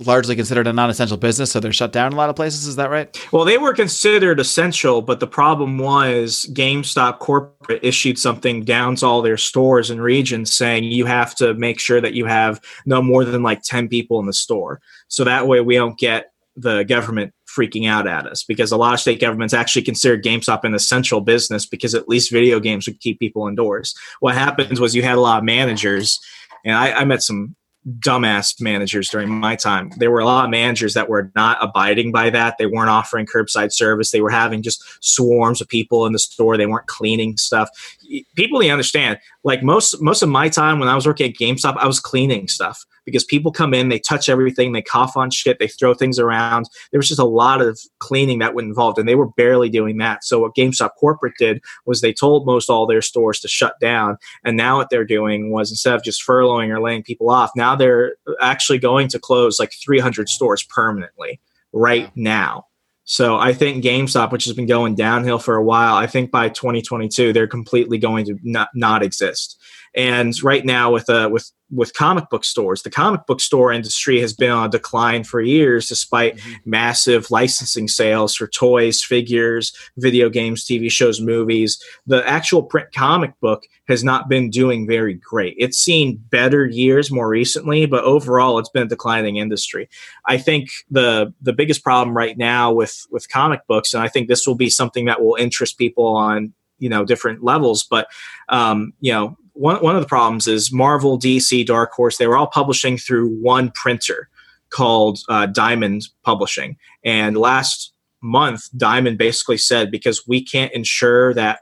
[0.00, 2.66] largely considered a non-essential business, so they're shut down in a lot of places.
[2.66, 3.26] Is that right?
[3.32, 9.06] Well, they were considered essential, but the problem was GameStop corporate issued something down to
[9.06, 13.02] all their stores and regions saying you have to make sure that you have no
[13.02, 14.80] more than like 10 people in the store.
[15.08, 18.94] So that way we don't get the government freaking out at us because a lot
[18.94, 23.00] of state governments actually consider GameStop an essential business because at least video games would
[23.00, 23.94] keep people indoors.
[24.20, 26.18] What happens was you had a lot of managers
[26.64, 27.54] and I, I, met some
[28.00, 29.90] dumbass managers during my time.
[29.96, 32.56] There were a lot of managers that were not abiding by that.
[32.58, 34.10] They weren't offering curbside service.
[34.10, 36.56] They were having just swarms of people in the store.
[36.56, 37.68] They weren't cleaning stuff.
[38.36, 41.76] People to understand, like most most of my time when I was working at GameStop,
[41.76, 45.58] I was cleaning stuff because people come in, they touch everything, they cough on shit,
[45.58, 46.68] they throw things around.
[46.90, 49.96] There was just a lot of cleaning that went involved, and they were barely doing
[49.96, 50.24] that.
[50.24, 54.18] So what GameStop corporate did was they told most all their stores to shut down,
[54.44, 57.74] and now what they're doing was instead of just furloughing or laying people off, now
[57.74, 61.40] they're actually going to close like 300 stores permanently
[61.72, 62.66] right now.
[63.04, 66.50] So I think GameStop, which has been going downhill for a while, I think by
[66.50, 69.57] 2022 they're completely going to not, not exist.
[69.94, 74.20] And right now, with uh, with with comic book stores, the comic book store industry
[74.20, 76.70] has been on a decline for years, despite mm-hmm.
[76.70, 81.82] massive licensing sales for toys, figures, video games, TV shows, movies.
[82.06, 85.56] The actual print comic book has not been doing very great.
[85.58, 89.88] It's seen better years more recently, but overall, it's been a declining industry.
[90.26, 94.28] I think the the biggest problem right now with with comic books, and I think
[94.28, 98.08] this will be something that will interest people on you know different levels, but
[98.48, 102.36] um, you know one, one of the problems is Marvel, DC, Dark Horse, they were
[102.36, 104.28] all publishing through one printer
[104.70, 106.76] called uh, Diamond Publishing.
[107.04, 107.92] And last
[108.22, 111.60] month, Diamond basically said because we can't ensure that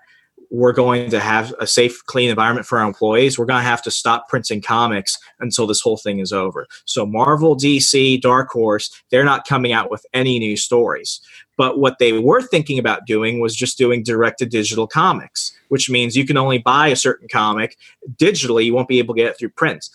[0.51, 3.83] we're going to have a safe, clean environment for our employees, we're going to have
[3.83, 6.67] to stop printing comics until this whole thing is over.
[6.85, 11.21] So, Marvel, DC, Dark Horse, they're not coming out with any new stories.
[11.57, 15.89] But what they were thinking about doing was just doing direct to digital comics, which
[15.89, 17.77] means you can only buy a certain comic
[18.17, 19.89] digitally, you won't be able to get it through print.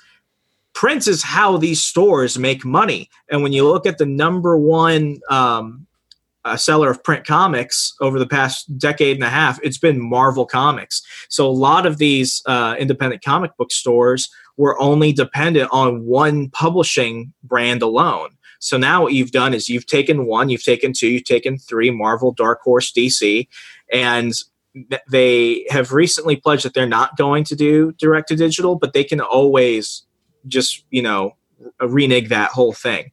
[0.73, 3.09] Print is how these stores make money.
[3.29, 5.85] And when you look at the number one um,
[6.45, 10.45] uh, seller of print comics over the past decade and a half, it's been Marvel
[10.45, 11.03] Comics.
[11.29, 16.49] So a lot of these uh, independent comic book stores were only dependent on one
[16.49, 18.29] publishing brand alone.
[18.61, 21.89] So now what you've done is you've taken one, you've taken two, you've taken three
[21.89, 23.47] Marvel, Dark Horse, DC,
[23.91, 24.33] and
[25.09, 29.03] they have recently pledged that they're not going to do direct to digital, but they
[29.03, 30.03] can always
[30.47, 31.35] just you know
[31.81, 33.11] renege that whole thing.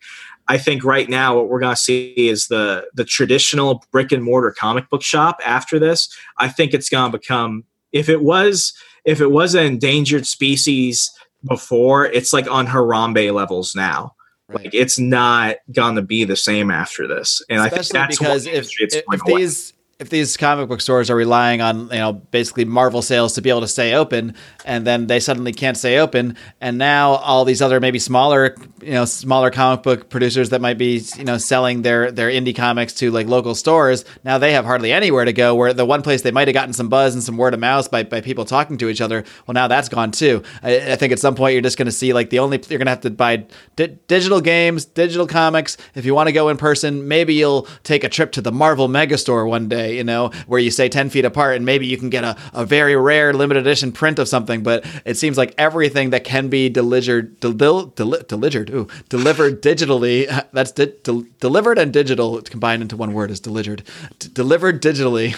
[0.51, 4.23] I think right now what we're going to see is the the traditional brick and
[4.23, 5.41] mortar comic book shop.
[5.45, 8.75] After this, I think it's going to become if it was
[9.05, 11.11] if it was an endangered species
[11.47, 14.15] before, it's like on Harambe levels now.
[14.49, 14.65] Right.
[14.65, 18.19] Like it's not going to be the same after this, and Especially I think that's
[18.19, 22.13] because if, if, if these if these comic book stores are relying on you know
[22.13, 24.35] basically Marvel sales to be able to stay open,
[24.65, 28.93] and then they suddenly can't stay open, and now all these other maybe smaller you
[28.93, 32.93] know smaller comic book producers that might be you know selling their their indie comics
[32.95, 35.57] to like local stores now they have hardly anywhere to go.
[35.57, 37.91] Where the one place they might have gotten some buzz and some word of mouth
[37.91, 40.45] by by people talking to each other, well now that's gone too.
[40.63, 42.79] I, I think at some point you're just going to see like the only you're
[42.79, 45.77] going to have to buy di- digital games, digital comics.
[45.97, 48.89] If you want to go in person, maybe you'll take a trip to the Marvel
[48.89, 52.11] Megastore one day you know, where you say 10 feet apart and maybe you can
[52.11, 54.62] get a, a very rare limited edition print of something.
[54.62, 59.62] But it seems like everything that can be delivered, del, del, del, delivered, ooh, delivered
[59.62, 63.82] digitally, that's di- del, delivered and digital combined into one word is delivered,
[64.18, 65.34] D- delivered digitally.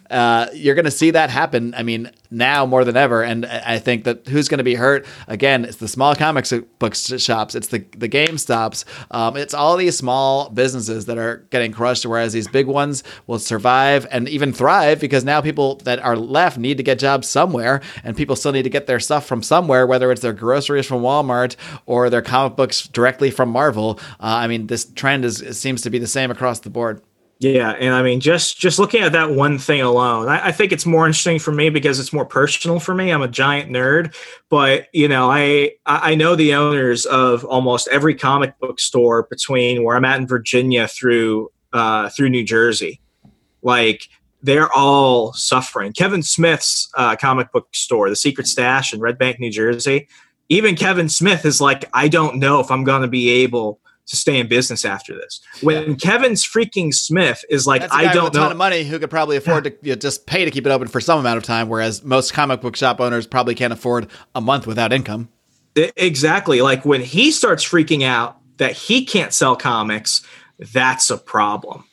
[0.10, 1.74] uh, you're going to see that happen.
[1.74, 3.22] I mean, now more than ever.
[3.22, 5.64] And I think that who's going to be hurt again?
[5.64, 7.54] It's the small comics book shops.
[7.54, 8.84] It's the the Game Stops.
[9.10, 13.38] Um, it's all these small businesses that are getting crushed, whereas these big ones will
[13.46, 17.80] survive and even thrive because now people that are left need to get jobs somewhere,
[18.04, 21.02] and people still need to get their stuff from somewhere, whether it's their groceries from
[21.02, 23.98] Walmart or their comic books directly from Marvel.
[24.20, 27.00] Uh, I mean, this trend is seems to be the same across the board.
[27.38, 30.72] Yeah, and I mean, just just looking at that one thing alone, I, I, think
[30.72, 33.10] it's more interesting for me because it's more personal for me.
[33.10, 34.14] I'm a giant nerd,
[34.48, 39.84] but you know, I I know the owners of almost every comic book store between
[39.84, 43.02] where I'm at in Virginia through uh, through New Jersey.
[43.66, 44.08] Like
[44.42, 45.92] they're all suffering.
[45.92, 50.06] Kevin Smith's uh, comic book store, The Secret Stash in Red Bank, New Jersey.
[50.48, 54.14] Even Kevin Smith is like, I don't know if I'm going to be able to
[54.14, 55.40] stay in business after this.
[55.62, 55.96] When yeah.
[55.96, 59.36] Kevin's freaking Smith is like, I don't know, a ton of money who could probably
[59.36, 61.68] afford to you know, just pay to keep it open for some amount of time,
[61.68, 64.06] whereas most comic book shop owners probably can't afford
[64.36, 65.28] a month without income.
[65.74, 66.62] Exactly.
[66.62, 70.24] Like when he starts freaking out that he can't sell comics,
[70.72, 71.84] that's a problem.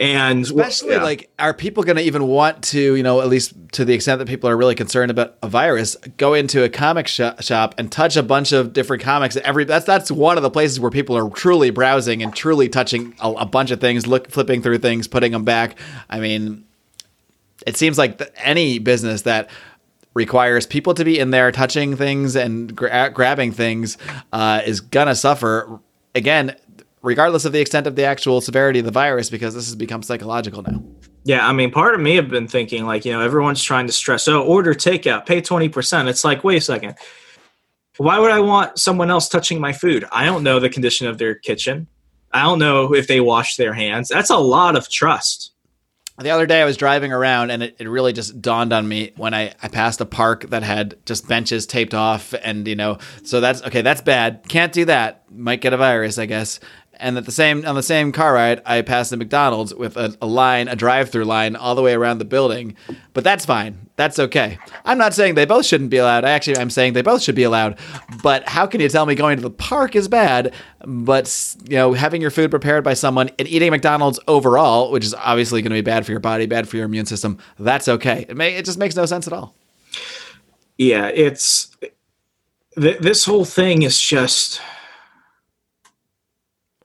[0.00, 1.02] And especially yeah.
[1.02, 4.18] like, are people going to even want to, you know, at least to the extent
[4.18, 7.92] that people are really concerned about a virus, go into a comic sh- shop and
[7.92, 9.36] touch a bunch of different comics?
[9.36, 13.14] Every that's that's one of the places where people are truly browsing and truly touching
[13.20, 15.78] a, a bunch of things, look, flipping through things, putting them back.
[16.08, 16.64] I mean,
[17.66, 19.50] it seems like the, any business that
[20.14, 23.98] requires people to be in there touching things and gra- grabbing things
[24.32, 25.78] uh, is gonna suffer.
[26.14, 26.56] Again,
[27.02, 30.02] regardless of the extent of the actual severity of the virus, because this has become
[30.02, 30.82] psychological now.
[31.24, 33.92] Yeah, I mean, part of me have been thinking like, you know, everyone's trying to
[33.92, 36.08] stress, oh, order takeout, pay 20%.
[36.08, 36.94] It's like, wait a second.
[37.98, 40.06] Why would I want someone else touching my food?
[40.10, 41.86] I don't know the condition of their kitchen.
[42.32, 44.08] I don't know if they wash their hands.
[44.08, 45.52] That's a lot of trust.
[46.20, 49.12] The other day I was driving around and it, it really just dawned on me
[49.16, 52.98] when I, I passed a park that had just benches taped off and you know
[53.24, 56.60] so that's okay that's bad can't do that might get a virus I guess
[57.00, 60.16] and at the same on the same car ride, I passed a McDonald's with a,
[60.20, 62.76] a line, a drive-through line all the way around the building.
[63.12, 63.88] But that's fine.
[63.96, 64.58] That's okay.
[64.84, 66.24] I'm not saying they both shouldn't be allowed.
[66.24, 67.78] I actually, I'm saying they both should be allowed.
[68.22, 70.54] But how can you tell me going to the park is bad,
[70.86, 75.14] but you know having your food prepared by someone and eating McDonald's overall, which is
[75.14, 78.26] obviously going to be bad for your body, bad for your immune system, that's okay.
[78.28, 79.54] It may it just makes no sense at all.
[80.78, 81.76] Yeah, it's
[82.80, 84.60] th- this whole thing is just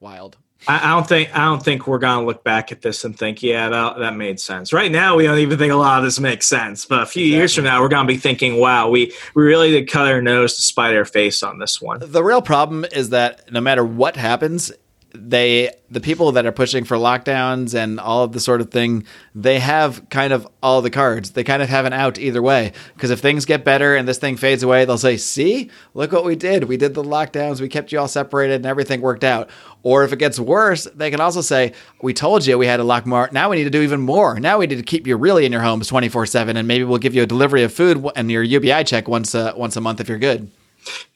[0.05, 0.37] wild.
[0.67, 3.41] I, I don't think I don't think we're gonna look back at this and think,
[3.41, 4.71] yeah, that that made sense.
[4.71, 6.85] Right now, we don't even think a lot of this makes sense.
[6.85, 7.37] But a few exactly.
[7.37, 10.55] years from now, we're gonna be thinking, wow, we we really did cut our nose
[10.55, 11.99] to spite our face on this one.
[12.01, 14.71] The real problem is that no matter what happens,
[15.17, 19.05] they the people that are pushing for lockdowns and all of the sort of thing
[19.33, 21.31] they have kind of all the cards.
[21.31, 22.73] They kind of have an out either way.
[22.93, 25.69] Because if things get better and this thing fades away they'll say see?
[25.93, 26.65] Look what we did.
[26.65, 27.61] We did the lockdowns.
[27.61, 29.49] We kept you all separated and everything worked out.
[29.83, 32.83] Or if it gets worse they can also say we told you we had to
[32.83, 33.29] lock more.
[33.31, 34.39] Now we need to do even more.
[34.39, 37.15] Now we need to keep you really in your homes 24-7 and maybe we'll give
[37.15, 40.17] you a delivery of food and your ubi check once once a month if you're
[40.17, 40.51] good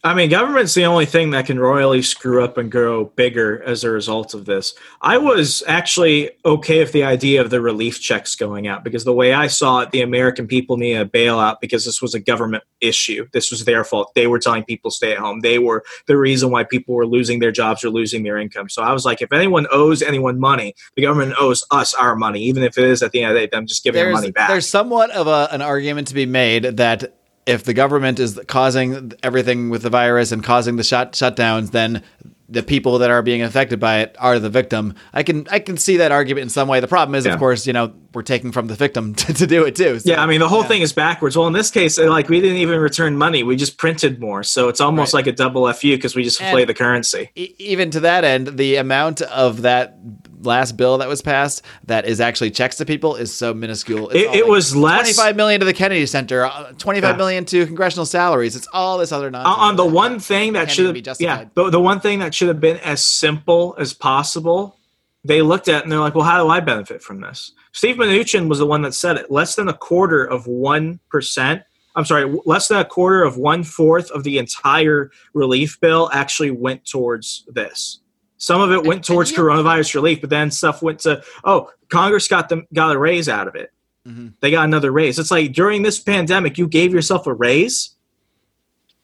[0.04, 3.84] I mean, government's the only thing that can royally screw up and grow bigger as
[3.84, 4.74] a result of this.
[5.02, 9.14] I was actually okay with the idea of the relief checks going out because the
[9.14, 12.64] way I saw it, the American people needed a bailout because this was a government
[12.80, 13.28] issue.
[13.34, 14.14] This was their fault.
[14.16, 15.42] They were telling people stay at home.
[15.42, 18.70] They were the reason why people were losing their jobs or losing their income.
[18.70, 22.42] So I was like, if anyone owes anyone money, the government owes us our money,
[22.44, 24.32] even if it is at the end of the day them just giving their money
[24.32, 24.48] back.
[24.48, 27.19] There's somewhat of a, an argument to be made that
[27.50, 32.04] if the government is causing everything with the virus and causing the shut shutdowns, then
[32.48, 34.94] the people that are being affected by it are the victim.
[35.14, 36.80] I can I can see that argument in some way.
[36.80, 37.34] The problem is, yeah.
[37.34, 39.98] of course, you know, we're taking from the victim to, to do it too.
[39.98, 40.68] So, yeah, I mean, the whole yeah.
[40.68, 41.36] thing is backwards.
[41.36, 44.44] Well, in this case, uh, like we didn't even return money; we just printed more.
[44.44, 45.20] So it's almost right.
[45.26, 47.32] like a double fu because we just play the currency.
[47.36, 49.98] E- even to that end, the amount of that
[50.42, 54.10] last bill that was passed that is actually checks to people is so minuscule.
[54.10, 57.16] It, it like was less twenty five million to the Kennedy Center, uh, twenty five
[57.16, 57.18] yeah.
[57.18, 58.56] million to congressional salaries.
[58.56, 59.56] It's all this other nonsense.
[59.60, 62.60] On the one thing that should have, yeah, the, the one thing that should have
[62.60, 64.78] been as simple as possible,
[65.24, 67.52] they looked at and they're like, well, how do I benefit from this?
[67.72, 69.30] Steve Mnuchin was the one that said it.
[69.30, 71.64] Less than a quarter of one percent.
[71.96, 76.52] I'm sorry, less than a quarter of one fourth of the entire relief bill actually
[76.52, 78.00] went towards this.
[78.40, 82.50] Some of it went towards coronavirus relief, but then stuff went to oh, Congress got
[82.50, 83.72] them got a raise out of it.
[84.08, 84.30] Mm-hmm.
[84.40, 85.20] They got another raise.
[85.20, 87.96] It's like during this pandemic, you gave yourself a raise.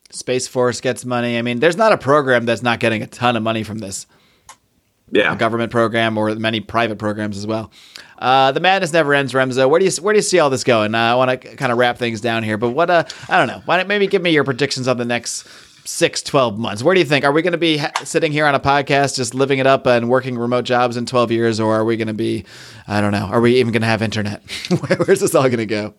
[0.10, 1.38] Space Force gets money.
[1.38, 4.08] I mean, there's not a program that's not getting a ton of money from this.
[5.12, 7.72] Yeah, a government program or many private programs as well.
[8.18, 9.70] Uh, the madness never ends, Remso.
[9.70, 10.96] Where do you where do you see all this going?
[10.96, 12.90] Uh, I want to kind of wrap things down here, but what?
[12.90, 13.62] Uh, I don't know.
[13.66, 15.48] Why don't maybe give me your predictions on the next
[15.86, 16.84] six, 12 months?
[16.84, 17.24] Where do you think?
[17.24, 19.86] Are we going to be ha- sitting here on a podcast just living it up
[19.86, 21.60] and working remote jobs in 12 years?
[21.60, 22.46] Or are we going to be,
[22.88, 24.44] I don't know, are we even going to have internet?
[24.98, 25.94] Where's this all going to go?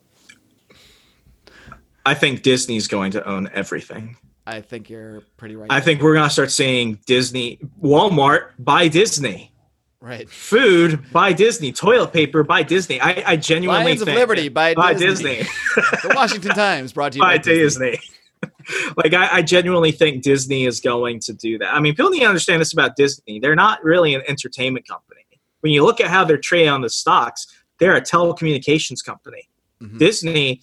[2.05, 4.17] I think Disney's going to own everything.
[4.47, 5.71] I think you're pretty right.
[5.71, 9.53] I think we're going to start seeing Disney, Walmart buy Disney.
[10.01, 10.31] Right.
[10.31, 11.73] Food by Disney.
[11.73, 13.01] Toilet paper by Disney.
[13.01, 15.39] I, I genuinely Lions think of Liberty by, by Disney.
[15.39, 15.51] Disney.
[16.03, 17.93] the Washington Times brought to you by, by Disney.
[17.93, 18.11] Disney.
[18.97, 21.73] like I, I, genuinely think Disney is going to do that.
[21.73, 23.39] I mean, people need to understand this about Disney.
[23.41, 25.23] They're not really an entertainment company.
[25.61, 27.47] When you look at how they're trading on the stocks,
[27.79, 29.49] they're a telecommunications company.
[29.83, 29.99] Mm-hmm.
[29.99, 30.63] Disney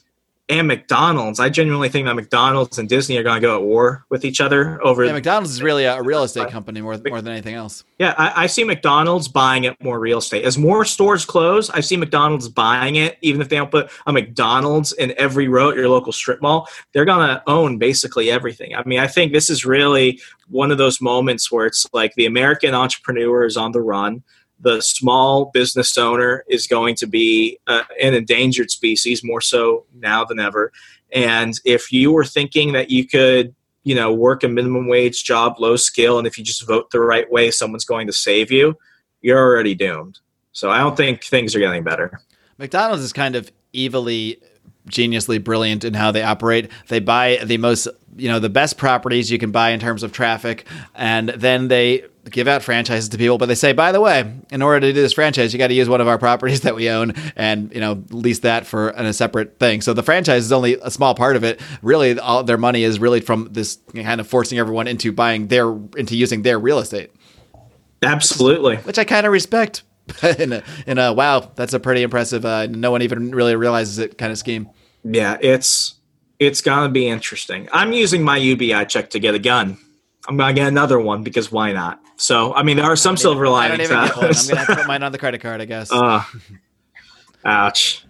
[0.59, 1.39] and McDonald's.
[1.39, 4.41] I genuinely think that McDonald's and Disney are going to go at war with each
[4.41, 5.05] other over.
[5.05, 7.83] Yeah, McDonald's is really a real estate company more, more than anything else.
[7.99, 10.43] Yeah, I, I, see McDonald's buying up more real estate.
[10.43, 14.13] As more stores close, I see McDonald's buying it, even if they don't put a
[14.13, 16.67] McDonald's in every row at your local strip mall.
[16.93, 18.75] They're going to own basically everything.
[18.75, 22.25] I mean, I think this is really one of those moments where it's like the
[22.25, 24.23] American entrepreneur is on the run
[24.63, 30.23] the small business owner is going to be uh, an endangered species more so now
[30.23, 30.71] than ever.
[31.11, 33.53] And if you were thinking that you could,
[33.83, 37.01] you know, work a minimum wage job, low skill, and if you just vote the
[37.01, 38.77] right way, someone's going to save you,
[39.21, 40.19] you're already doomed.
[40.53, 42.19] So I don't think things are getting better.
[42.57, 44.39] McDonald's is kind of evilly
[44.89, 46.69] geniusly brilliant in how they operate.
[46.87, 50.11] They buy the most, you know, the best properties you can buy in terms of
[50.11, 53.37] traffic, and then they give out franchises to people.
[53.37, 55.73] But they say, by the way, in order to do this franchise, you got to
[55.73, 59.13] use one of our properties that we own, and you know, lease that for a
[59.13, 59.81] separate thing.
[59.81, 61.61] So the franchise is only a small part of it.
[61.81, 65.71] Really, all their money is really from this kind of forcing everyone into buying their
[65.97, 67.11] into using their real estate.
[68.01, 69.83] Absolutely, which I kind of respect
[70.37, 72.45] in a in a wow, that's a pretty impressive.
[72.45, 74.69] Uh, no one even really realizes it kind of scheme.
[75.03, 75.95] Yeah, it's
[76.39, 77.69] it's gonna be interesting.
[77.71, 79.77] I'm using my UBI check to get a gun.
[80.27, 82.02] I'm gonna get another one because why not?
[82.15, 83.89] So I mean, there are some silver linings.
[83.89, 84.09] Even one.
[84.09, 85.91] I'm gonna have to put mine on the credit card, I guess.
[85.91, 86.23] Uh,
[87.45, 88.05] ouch.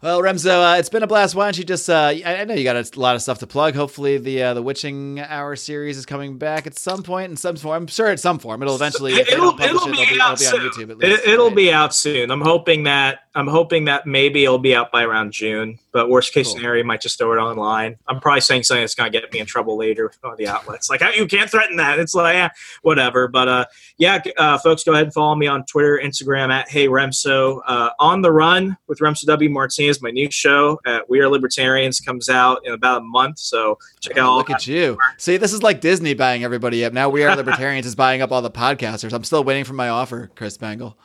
[0.00, 1.34] Well, Remso, uh, it's been a blast.
[1.34, 1.90] Why don't you just?
[1.90, 3.74] Uh, I know you got a lot of stuff to plug.
[3.74, 7.56] Hopefully, the uh, the Witching Hour series is coming back at some point in some
[7.56, 7.82] form.
[7.82, 9.14] I'm sure at some form it'll eventually.
[9.14, 10.60] It'll, it'll, be, it, out soon.
[10.60, 11.02] YouTube.
[11.02, 11.56] Least, it, will right?
[11.56, 12.30] be out soon.
[12.30, 15.78] I'm hoping that I'm hoping that maybe it'll be out by around June.
[15.92, 16.56] But worst case cool.
[16.56, 17.96] scenario, might just throw it online.
[18.08, 20.48] I'm probably saying something that's going to get me in trouble later with of the
[20.48, 20.90] outlets.
[20.90, 22.00] Like, you can't threaten that.
[22.00, 22.48] It's like, yeah,
[22.82, 23.28] whatever.
[23.28, 23.64] But uh,
[23.96, 27.60] yeah, uh, folks, go ahead and follow me on Twitter, Instagram at Hey Remso.
[27.64, 29.48] Uh, on the Run with Remso W.
[29.48, 33.38] Martinez, my new show at We Are Libertarians comes out in about a month.
[33.38, 34.36] So check oh, out.
[34.38, 34.98] Look at you.
[35.16, 36.92] See, this is like Disney buying everybody up.
[36.92, 39.12] Now We Are Libertarians is buying up all the podcasters.
[39.12, 40.96] I'm still waiting for my offer, Chris Spangle.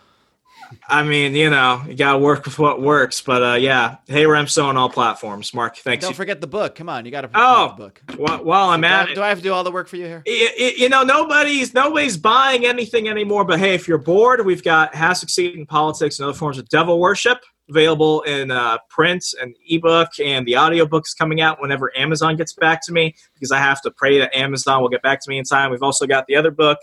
[0.88, 3.22] I mean, you know, you gotta work with what works.
[3.22, 5.54] But uh, yeah, hey Remso on all platforms.
[5.54, 6.06] Marc, thanks.
[6.06, 6.76] Don't forget the book.
[6.76, 8.02] Come on, you gotta oh, the book.
[8.18, 9.98] While, while I'm at do it, do I have to do all the work for
[9.98, 10.24] you here?
[10.26, 13.46] You, you know, nobody's nobody's buying anything anymore.
[13.46, 16.70] But hey, if you're bored, we've got How Succeed in Politics and Other Forms of
[16.70, 17.40] Devil Worship.
[17.70, 22.52] Available in uh, print and ebook, and the audiobook is coming out whenever Amazon gets
[22.54, 25.38] back to me because I have to pray that Amazon will get back to me
[25.38, 25.72] in time.
[25.72, 26.78] We've also got the other book,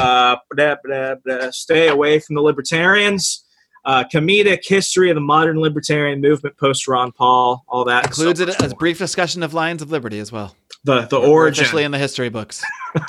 [0.00, 3.44] uh, blah, blah, blah, Stay Away from the Libertarians.
[3.84, 8.48] Uh, comedic history of the modern libertarian movement post Ron Paul, all that includes so
[8.48, 10.56] it as a brief discussion of Lions of Liberty as well.
[10.84, 12.64] The the origin, especially in the history books.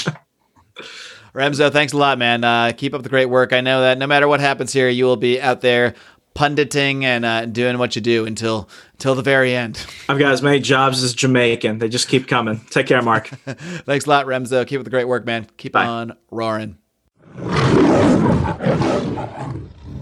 [1.35, 2.43] Remso, thanks a lot, man.
[2.45, 3.51] Uh, keep up the great work.
[3.51, 5.95] I know that no matter what happens here, you will be out there
[6.35, 9.83] punditing and uh, doing what you do until until the very end.
[10.09, 11.79] I've got as many jobs as Jamaican.
[11.79, 12.61] They just keep coming.
[12.69, 13.27] Take care, Marc.
[13.29, 14.67] thanks a lot, Remso.
[14.67, 15.47] Keep up the great work, man.
[15.57, 15.85] Keep Bye.
[15.85, 16.77] on roaring.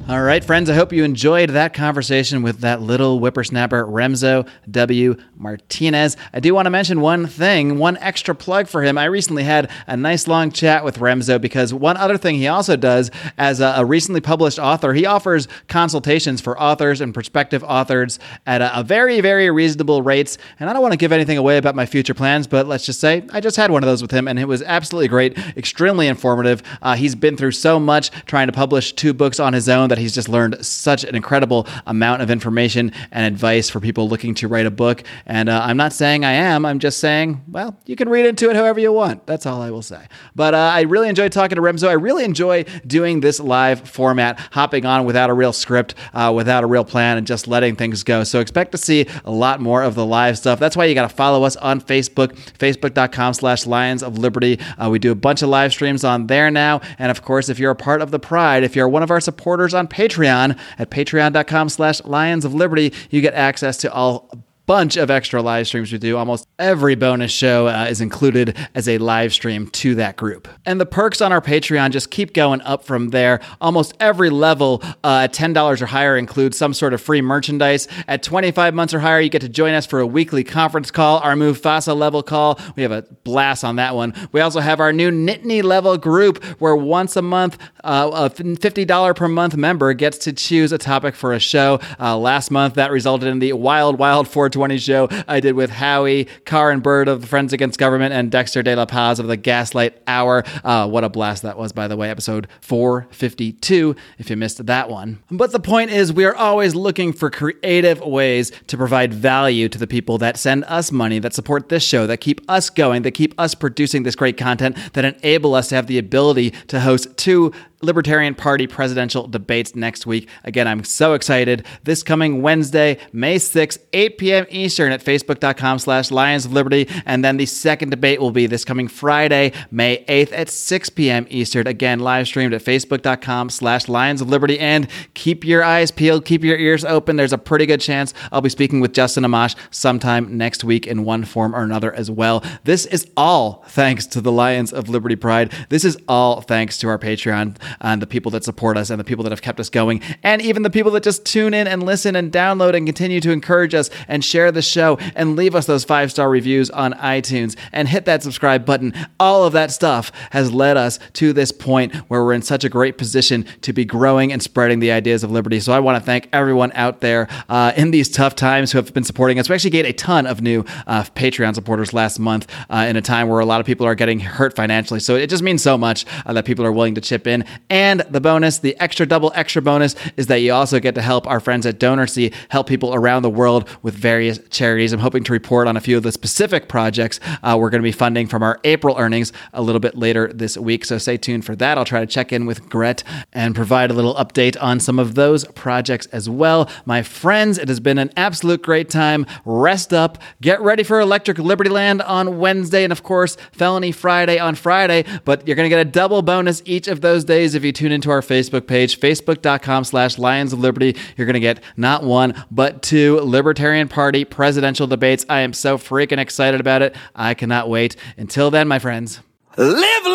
[0.10, 5.16] All right, friends, I hope you enjoyed that conversation with that little whippersnapper, Remso W.
[5.38, 6.18] Martinez.
[6.34, 8.98] I do want to mention one thing, one extra plug for him.
[8.98, 12.76] I recently had a nice long chat with Remso because one other thing he also
[12.76, 18.62] does as a, recently published author, he offers consultations for authors and prospective authors at
[18.62, 20.38] a, a very, very reasonable rates.
[20.60, 23.00] And I don't want to give anything away about my future plans, but let's just
[23.00, 26.08] say I just had one of those with him and it was absolutely great, extremely
[26.08, 26.62] informative.
[26.82, 30.02] Uh, he's been through so much trying to publish two books on his own that
[30.04, 34.48] he's just learned such an incredible amount of information and advice for people looking to
[34.48, 35.04] write a book.
[35.26, 38.50] And uh, I'm not saying I am, I'm just saying, well, you can read into
[38.50, 39.26] it however you want.
[39.26, 40.06] That's all I will say.
[40.36, 41.88] But uh, I really enjoy talking to Remso.
[41.88, 46.64] I really enjoy doing this live format, hopping on without a real script, uh, without
[46.64, 48.24] a real plan, and just letting things go.
[48.24, 50.60] So expect to see a lot more of the live stuff.
[50.60, 54.60] That's why you got to follow us on Facebook, facebook.com slash Lions of Liberty.
[54.78, 56.82] Uh, we do a bunch of live streams on there now.
[57.00, 59.22] And of course, if you're a part of the Pride, if you're one of our
[59.22, 62.94] supporters on Patreon, Patreon at patreon.com slash Lions of Liberty.
[63.10, 64.30] You get access to all
[64.66, 66.18] bunch of extra live streams we do.
[66.18, 70.48] Almost every bonus show uh, is included as a live stream to that group.
[70.66, 73.42] And the perks on our Patreon just keep going up from there.
[73.60, 77.88] Almost every level uh, at $10 or higher includes some sort of free merchandise.
[78.08, 81.20] At 25 months or higher, you get to join us for a weekly conference call,
[81.20, 82.60] our Mufasa level call.
[82.76, 84.14] We have a blast on that one.
[84.32, 89.16] We also have our new Nittany level group where once a month, uh, a $50
[89.16, 91.80] per month member gets to choose a topic for a show.
[92.00, 95.70] Uh, last month, that resulted in the Wild Wild 4 420 show I did with
[95.70, 99.38] Howie, Karen Bird of the Friends Against Government, and Dexter De La Paz of the
[99.38, 100.44] Gaslight Hour.
[100.64, 104.90] Uh, what a blast that was, by the way, episode 452, if you missed that
[104.90, 105.24] one.
[105.32, 109.78] But the point is, we are always looking for creative ways to provide value to
[109.78, 113.12] the people that send us money, that support this show, that keep us going, that
[113.12, 117.18] keep us producing this great content, that enable us to have the ability to host
[117.18, 117.52] two
[117.84, 120.30] Libertarian Party presidential debates next week.
[120.44, 121.66] Again, I'm so excited.
[121.84, 124.46] This coming Wednesday, May 6th, 8 p.m.
[124.50, 126.88] Eastern at facebook.com slash Lions of Liberty.
[127.06, 131.28] And then the second debate will be this coming Friday, May 8th at 6 p.m.
[131.30, 131.68] Eastern.
[131.68, 134.60] Again, live streamed at facebook.com slash Lions of Liberty.
[134.60, 137.16] And keep your eyes peeled, keep your ears open.
[137.16, 141.04] There's a pretty good chance I'll be speaking with Justin Amash sometime next week in
[141.04, 142.44] one form or another as well.
[142.64, 145.52] This is all thanks to the Lions of Liberty Pride.
[145.70, 149.04] This is all thanks to our Patreon and the people that support us and the
[149.04, 151.84] people that have kept us going, and even the people that just tune in and
[151.84, 155.66] listen and download and continue to encourage us and share the show and leave us
[155.66, 158.94] those five star reviews on iTunes and hit that subscribe button.
[159.20, 162.70] All of that stuff has led us to this point where we're in such a
[162.70, 165.60] great position to be growing and spreading the ideas of liberty.
[165.60, 168.94] So I want to thank everyone out there uh, in these tough times who have
[168.94, 169.50] been supporting us.
[169.50, 173.02] We actually gained a ton of new uh, Patreon supporters last month uh, in a
[173.02, 175.00] time where a lot of people are getting hurt financially.
[175.00, 177.46] So it just means so much uh, that people are willing to chip in.
[177.70, 181.28] And the bonus, the extra double extra bonus, is that you also get to help
[181.28, 184.94] our friends at DonorSee help people around the world with various charities.
[184.94, 187.88] I'm hoping to report on a few of the specific projects uh, we're going to
[187.88, 190.86] be funding from our April earnings a little bit later this week.
[190.86, 191.78] So stay tuned for that.
[191.78, 195.16] I'll try to check in with Gret and provide a little update on some of
[195.16, 196.70] those projects as well.
[196.86, 199.26] My friends, it has been an absolute great time.
[199.46, 204.40] Rest up, get ready for Electric Liberty Land on Wednesday, and of course, Felony Friday
[204.40, 205.06] on Friday.
[205.26, 207.92] But you're going to get a double bonus each of those days if you tune
[207.92, 210.96] into our Facebook page, facebook.com slash Lions of Liberty.
[211.18, 215.26] You're going to get not one, but two Libertarian Party presidential debates.
[215.30, 216.96] I am so freaking excited about it.
[217.16, 217.96] I cannot wait.
[218.18, 219.20] Until then, my friends,
[219.58, 220.14] live long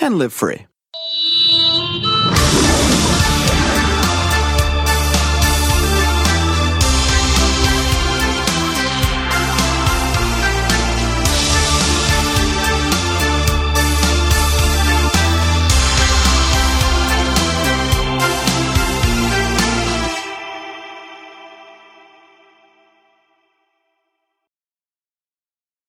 [0.00, 0.66] and live free.